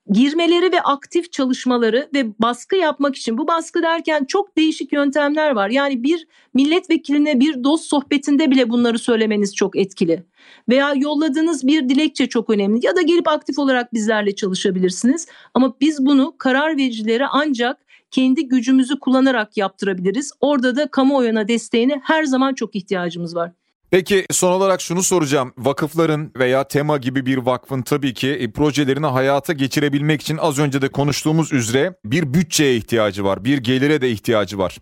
girmeleri 0.10 0.72
ve 0.72 0.82
aktif 0.82 1.32
çalışmaları 1.32 2.10
ve 2.13 2.39
baskı 2.39 2.76
yapmak 2.76 3.15
için 3.15 3.38
bu 3.38 3.48
baskı 3.48 3.84
derken 3.84 4.26
çok 4.26 4.58
değişik 4.58 4.94
yöntemler 4.94 5.52
var. 5.52 5.70
Yani 5.70 6.04
bir 6.04 6.28
milletvekiline 6.54 7.39
bir 7.39 7.63
dost 7.63 7.86
sohbetinde 7.86 8.52
bile 8.52 8.70
bunları 8.70 9.00
söylemeniz 9.00 9.56
çok 9.56 9.78
etkili. 9.78 10.24
Veya 10.70 10.94
yolladığınız 10.94 11.68
bir 11.68 11.89
dilekçe 11.89 12.28
çok 12.28 12.50
önemli 12.50 12.86
ya 12.86 12.96
da 12.96 13.02
gelip 13.02 13.28
aktif 13.28 13.60
olarak 13.60 13.94
bizlerle 13.94 14.36
çalışabilirsiniz. 14.36 15.28
Ama 15.54 15.76
biz 15.82 16.06
bunu 16.06 16.36
karar 16.38 16.78
vericilere 16.78 17.26
ancak 17.32 17.86
kendi 18.12 18.48
gücümüzü 18.48 19.00
kullanarak 19.00 19.58
yaptırabiliriz. 19.58 20.32
Orada 20.41 20.76
da 20.76 20.88
kamuoyuna 20.88 21.48
desteğine 21.48 22.02
her 22.04 22.24
zaman 22.24 22.54
çok 22.54 22.76
ihtiyacımız 22.76 23.36
var. 23.36 23.52
Peki 23.95 24.25
son 24.31 24.51
olarak 24.51 24.81
şunu 24.81 25.03
soracağım. 25.03 25.53
Vakıfların 25.58 26.31
veya 26.39 26.67
tema 26.67 26.97
gibi 26.97 27.25
bir 27.25 27.38
vakfın 27.38 27.81
tabii 27.81 28.13
ki 28.13 28.29
e, 28.29 28.51
projelerini 28.51 29.05
hayata 29.05 29.53
geçirebilmek 29.53 30.21
için 30.21 30.38
az 30.38 30.60
önce 30.60 30.81
de 30.81 30.88
konuştuğumuz 30.88 31.53
üzere 31.53 31.95
bir 32.05 32.34
bütçeye 32.34 32.75
ihtiyacı 32.75 33.23
var. 33.23 33.45
Bir 33.45 33.58
gelire 33.58 34.01
de 34.01 34.10
ihtiyacı 34.10 34.58
var. 34.58 34.77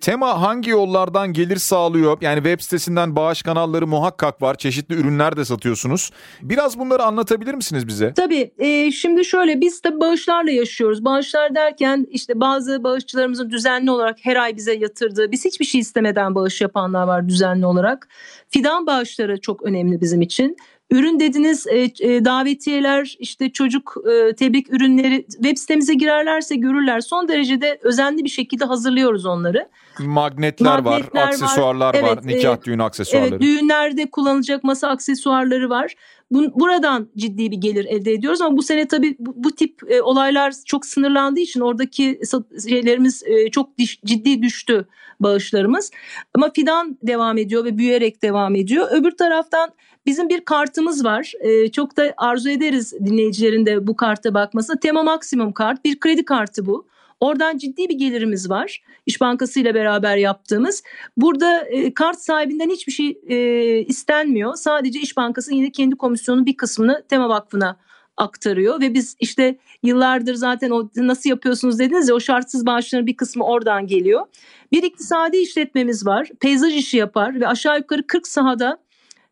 Tema 0.00 0.42
hangi 0.42 0.70
yollardan 0.70 1.32
gelir 1.32 1.56
sağlıyor? 1.56 2.18
Yani 2.20 2.36
web 2.36 2.60
sitesinden 2.60 3.16
bağış 3.16 3.42
kanalları 3.42 3.86
muhakkak 3.86 4.42
var. 4.42 4.54
Çeşitli 4.54 4.94
ürünler 4.94 5.36
de 5.36 5.44
satıyorsunuz. 5.44 6.10
Biraz 6.42 6.78
bunları 6.78 7.02
anlatabilir 7.02 7.54
misiniz 7.54 7.86
bize? 7.86 8.14
Tabii. 8.14 8.50
E, 8.58 8.92
şimdi 8.92 9.24
şöyle 9.24 9.60
biz 9.60 9.84
de 9.84 10.00
bağışlarla 10.00 10.50
yaşıyoruz. 10.50 11.04
Bağışlar 11.04 11.54
derken 11.54 12.06
işte 12.10 12.40
bazı 12.40 12.84
bağışçılarımızın 12.84 13.50
düzenli 13.50 13.90
olarak 13.90 14.18
her 14.22 14.36
ay 14.36 14.56
bize 14.56 14.74
yatırdığı, 14.74 15.32
biz 15.32 15.44
hiçbir 15.44 15.64
şey 15.64 15.80
istemeden 15.80 16.34
bağış 16.34 16.60
yapanlar 16.60 17.06
var 17.06 17.28
düzenli 17.28 17.66
olarak 17.66 18.08
Fidan 18.56 18.86
bağışları 18.86 19.40
çok 19.40 19.62
önemli 19.62 20.00
bizim 20.00 20.22
için. 20.22 20.56
Ürün 20.90 21.20
dediniz 21.20 21.66
e, 21.66 21.78
e, 22.00 22.24
davetiyeler 22.24 23.16
işte 23.18 23.52
çocuk 23.52 23.94
e, 24.12 24.34
tebrik 24.34 24.72
ürünleri 24.72 25.26
web 25.28 25.56
sitemize 25.56 25.94
girerlerse 25.94 26.56
görürler. 26.56 27.00
Son 27.00 27.28
derecede 27.28 27.78
özenli 27.82 28.24
bir 28.24 28.28
şekilde 28.28 28.64
hazırlıyoruz 28.64 29.26
onları. 29.26 29.68
Magnetler, 30.00 30.80
Magnetler 30.80 31.22
var, 31.22 31.28
aksesuarlar 31.28 31.94
var, 31.94 32.00
evet, 32.00 32.24
nikah 32.24 32.56
e, 32.56 32.62
düğün 32.62 32.78
aksesuarları. 32.78 33.28
Evet, 33.28 33.40
düğünlerde 33.40 34.10
kullanılacak 34.10 34.64
masa 34.64 34.88
aksesuarları 34.88 35.70
var. 35.70 35.94
Bu, 36.30 36.60
buradan 36.60 37.08
ciddi 37.16 37.50
bir 37.50 37.56
gelir 37.56 37.84
elde 37.84 38.12
ediyoruz 38.12 38.40
ama 38.40 38.56
bu 38.56 38.62
sene 38.62 38.88
tabii 38.88 39.16
bu, 39.18 39.32
bu 39.36 39.50
tip 39.54 39.80
e, 39.90 40.02
olaylar 40.02 40.54
çok 40.66 40.86
sınırlandığı 40.86 41.40
için 41.40 41.60
oradaki 41.60 42.20
şeylerimiz 42.68 43.22
e, 43.26 43.50
çok 43.50 43.78
diş, 43.78 44.00
ciddi 44.04 44.42
düştü 44.42 44.86
bağışlarımız. 45.20 45.90
Ama 46.34 46.50
fidan 46.50 46.98
devam 47.02 47.38
ediyor 47.38 47.64
ve 47.64 47.78
büyüyerek 47.78 48.22
devam 48.22 48.54
ediyor. 48.54 48.88
Öbür 48.90 49.10
taraftan 49.10 49.70
bizim 50.06 50.28
bir 50.28 50.40
kartımız 50.40 51.04
var. 51.04 51.32
E, 51.40 51.70
çok 51.70 51.96
da 51.96 52.14
arzu 52.16 52.50
ederiz 52.50 52.92
dinleyicilerin 53.04 53.66
de 53.66 53.86
bu 53.86 53.96
karta 53.96 54.34
bakması. 54.34 54.80
Tema 54.80 55.02
Maksimum 55.02 55.52
kart 55.52 55.84
bir 55.84 56.00
kredi 56.00 56.24
kartı 56.24 56.66
bu. 56.66 56.86
Oradan 57.20 57.58
ciddi 57.58 57.88
bir 57.88 57.94
gelirimiz 57.94 58.50
var. 58.50 58.82
İş 59.06 59.20
Bankası 59.20 59.60
ile 59.60 59.74
beraber 59.74 60.16
yaptığımız. 60.16 60.82
Burada 61.16 61.60
e, 61.60 61.94
kart 61.94 62.18
sahibinden 62.18 62.70
hiçbir 62.70 62.92
şey 62.92 63.18
e, 63.28 63.38
istenmiyor. 63.80 64.54
Sadece 64.54 65.00
İş 65.00 65.16
Bankası 65.16 65.54
yine 65.54 65.70
kendi 65.72 65.96
komisyonun 65.96 66.46
bir 66.46 66.56
kısmını 66.56 67.02
Tema 67.08 67.28
Vakfı'na 67.28 67.76
aktarıyor 68.16 68.80
ve 68.80 68.94
biz 68.94 69.16
işte 69.20 69.58
yıllardır 69.82 70.34
zaten 70.34 70.70
o 70.70 70.88
nasıl 70.96 71.30
yapıyorsunuz 71.30 71.78
dediniz 71.78 72.08
ya 72.08 72.14
o 72.14 72.20
şartsız 72.20 72.66
bağışların 72.66 73.06
bir 73.06 73.16
kısmı 73.16 73.44
oradan 73.44 73.86
geliyor. 73.86 74.26
Bir 74.72 74.82
iktisadi 74.82 75.36
işletmemiz 75.36 76.06
var. 76.06 76.28
Peyzaj 76.40 76.76
işi 76.76 76.96
yapar 76.96 77.40
ve 77.40 77.48
aşağı 77.48 77.78
yukarı 77.78 78.06
40 78.06 78.28
sahada 78.28 78.78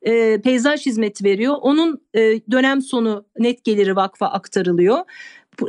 e, 0.05 0.41
peyzaj 0.41 0.87
hizmeti 0.87 1.25
veriyor. 1.25 1.55
Onun 1.61 2.01
e, 2.15 2.21
dönem 2.51 2.83
sonu 2.83 3.25
net 3.39 3.65
geliri 3.65 3.97
vakfa 3.97 4.27
aktarılıyor. 4.27 4.99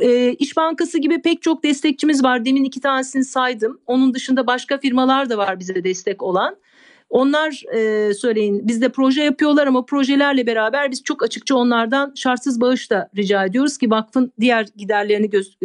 E, 0.00 0.32
İş 0.32 0.56
Bankası 0.56 0.98
gibi 0.98 1.22
pek 1.22 1.42
çok 1.42 1.64
destekçimiz 1.64 2.24
var. 2.24 2.44
Demin 2.44 2.64
iki 2.64 2.80
tanesini 2.80 3.24
saydım. 3.24 3.80
Onun 3.86 4.14
dışında 4.14 4.46
başka 4.46 4.78
firmalar 4.78 5.30
da 5.30 5.38
var 5.38 5.60
bize 5.60 5.84
destek 5.84 6.22
olan. 6.22 6.56
Onlar 7.10 7.62
e, 7.74 8.14
söyleyin 8.14 8.68
bizde 8.68 8.88
proje 8.88 9.22
yapıyorlar 9.22 9.66
ama 9.66 9.84
projelerle 9.84 10.46
beraber 10.46 10.90
biz 10.90 11.02
çok 11.02 11.22
açıkça 11.22 11.56
onlardan 11.56 12.12
şartsız 12.16 12.60
bağış 12.60 12.90
da 12.90 13.08
rica 13.16 13.44
ediyoruz 13.44 13.78
ki 13.78 13.90
vakfın 13.90 14.32
diğer 14.40 14.66
giderlerini 14.76 15.30
göz, 15.30 15.58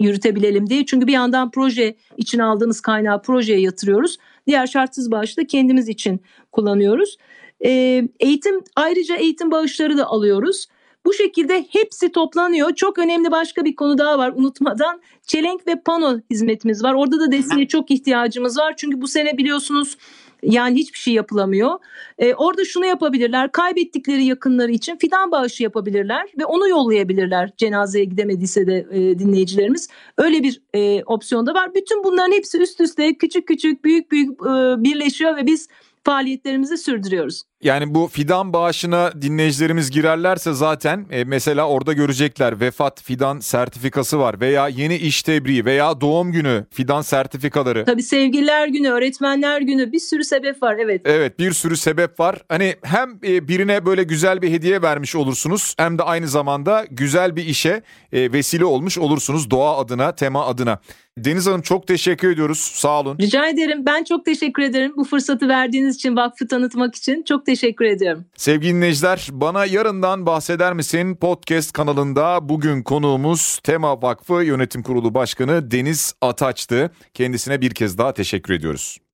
yürütebilelim 0.00 0.70
diye. 0.70 0.86
Çünkü 0.86 1.06
bir 1.06 1.12
yandan 1.12 1.50
proje 1.50 1.94
için 2.16 2.38
aldığımız 2.38 2.80
kaynağı 2.80 3.22
projeye 3.22 3.60
yatırıyoruz. 3.60 4.18
Diğer 4.46 4.66
şartsız 4.66 5.10
bağışı 5.10 5.36
da 5.36 5.46
kendimiz 5.46 5.88
için 5.88 6.20
kullanıyoruz. 6.52 7.16
E, 7.64 8.02
eğitim 8.20 8.60
ayrıca 8.76 9.16
eğitim 9.16 9.50
bağışları 9.50 9.98
da 9.98 10.06
alıyoruz. 10.06 10.66
Bu 11.04 11.12
şekilde 11.12 11.66
hepsi 11.70 12.12
toplanıyor. 12.12 12.74
Çok 12.74 12.98
önemli 12.98 13.30
başka 13.30 13.64
bir 13.64 13.76
konu 13.76 13.98
daha 13.98 14.18
var 14.18 14.32
unutmadan. 14.36 15.00
Çelenk 15.26 15.66
ve 15.66 15.80
pano 15.84 16.18
hizmetimiz 16.30 16.84
var. 16.84 16.94
Orada 16.94 17.20
da 17.20 17.32
desteğe 17.32 17.68
çok 17.68 17.90
ihtiyacımız 17.90 18.58
var. 18.58 18.74
Çünkü 18.76 19.00
bu 19.00 19.08
sene 19.08 19.38
biliyorsunuz 19.38 19.96
yani 20.42 20.78
hiçbir 20.78 20.98
şey 20.98 21.14
yapılamıyor. 21.14 21.78
Ee, 22.18 22.34
orada 22.34 22.64
şunu 22.64 22.86
yapabilirler. 22.86 23.52
Kaybettikleri 23.52 24.24
yakınları 24.24 24.72
için 24.72 24.96
fidan 24.96 25.30
bağışı 25.30 25.62
yapabilirler 25.62 26.28
ve 26.38 26.44
onu 26.44 26.68
yollayabilirler. 26.68 27.50
Cenazeye 27.56 28.04
gidemediyse 28.04 28.66
de 28.66 28.86
e, 28.90 29.18
dinleyicilerimiz. 29.18 29.88
Öyle 30.18 30.42
bir 30.42 30.62
e, 30.74 31.04
opsiyon 31.04 31.46
da 31.46 31.54
var. 31.54 31.74
Bütün 31.74 32.04
bunların 32.04 32.32
hepsi 32.32 32.58
üst 32.58 32.80
üste 32.80 33.14
küçük 33.14 33.48
küçük 33.48 33.84
büyük 33.84 34.10
büyük 34.10 34.30
e, 34.30 34.84
birleşiyor 34.84 35.36
ve 35.36 35.46
biz 35.46 35.68
faaliyetlerimizi 36.04 36.78
sürdürüyoruz. 36.78 37.42
Yani 37.62 37.94
bu 37.94 38.08
fidan 38.08 38.52
bağışına 38.52 39.22
dinleyicilerimiz 39.22 39.90
girerlerse 39.90 40.52
zaten 40.52 41.06
e, 41.10 41.24
mesela 41.24 41.68
orada 41.68 41.92
görecekler 41.92 42.60
vefat 42.60 43.02
fidan 43.02 43.40
sertifikası 43.40 44.18
var 44.18 44.40
veya 44.40 44.68
yeni 44.68 44.96
iş 44.96 45.22
tebriği 45.22 45.64
veya 45.64 46.00
doğum 46.00 46.32
günü 46.32 46.66
fidan 46.70 47.02
sertifikaları. 47.02 47.84
Tabii 47.84 48.02
sevgililer 48.02 48.68
günü, 48.68 48.88
öğretmenler 48.88 49.60
günü 49.60 49.92
bir 49.92 49.98
sürü 49.98 50.24
sebep 50.24 50.62
var 50.62 50.76
evet. 50.78 51.02
Evet 51.04 51.38
bir 51.38 51.52
sürü 51.52 51.76
sebep 51.76 52.20
var. 52.20 52.38
Hani 52.48 52.74
hem 52.82 53.18
e, 53.24 53.48
birine 53.48 53.86
böyle 53.86 54.02
güzel 54.02 54.42
bir 54.42 54.50
hediye 54.50 54.82
vermiş 54.82 55.16
olursunuz 55.16 55.74
hem 55.78 55.98
de 55.98 56.02
aynı 56.02 56.28
zamanda 56.28 56.86
güzel 56.90 57.36
bir 57.36 57.46
işe 57.46 57.82
e, 58.12 58.32
vesile 58.32 58.64
olmuş 58.64 58.98
olursunuz 58.98 59.50
doğa 59.50 59.78
adına, 59.78 60.14
tema 60.14 60.46
adına. 60.46 60.78
Deniz 61.18 61.46
Hanım 61.46 61.62
çok 61.62 61.86
teşekkür 61.86 62.30
ediyoruz. 62.30 62.58
Sağ 62.58 63.00
olun. 63.00 63.18
Rica 63.18 63.46
ederim. 63.46 63.86
Ben 63.86 64.04
çok 64.04 64.24
teşekkür 64.24 64.62
ederim 64.62 64.92
bu 64.96 65.04
fırsatı 65.04 65.48
verdiğiniz 65.48 65.96
için 65.96 66.16
vakfı 66.16 66.48
tanıtmak 66.48 66.94
için. 66.94 67.22
Çok 67.22 67.46
teşekkür 67.46 67.51
ediyorum. 67.84 68.24
Sevgili 68.36 68.74
dinleyiciler 68.74 69.28
bana 69.32 69.64
yarından 69.64 70.26
bahseder 70.26 70.72
misin? 70.72 71.14
Podcast 71.16 71.72
kanalında 71.72 72.48
bugün 72.48 72.82
konuğumuz 72.82 73.58
Tema 73.62 74.02
Vakfı 74.02 74.44
Yönetim 74.44 74.82
Kurulu 74.82 75.14
Başkanı 75.14 75.70
Deniz 75.70 76.14
Ataç'tı. 76.20 76.90
Kendisine 77.14 77.60
bir 77.60 77.70
kez 77.70 77.98
daha 77.98 78.12
teşekkür 78.14 78.54
ediyoruz. 78.54 79.01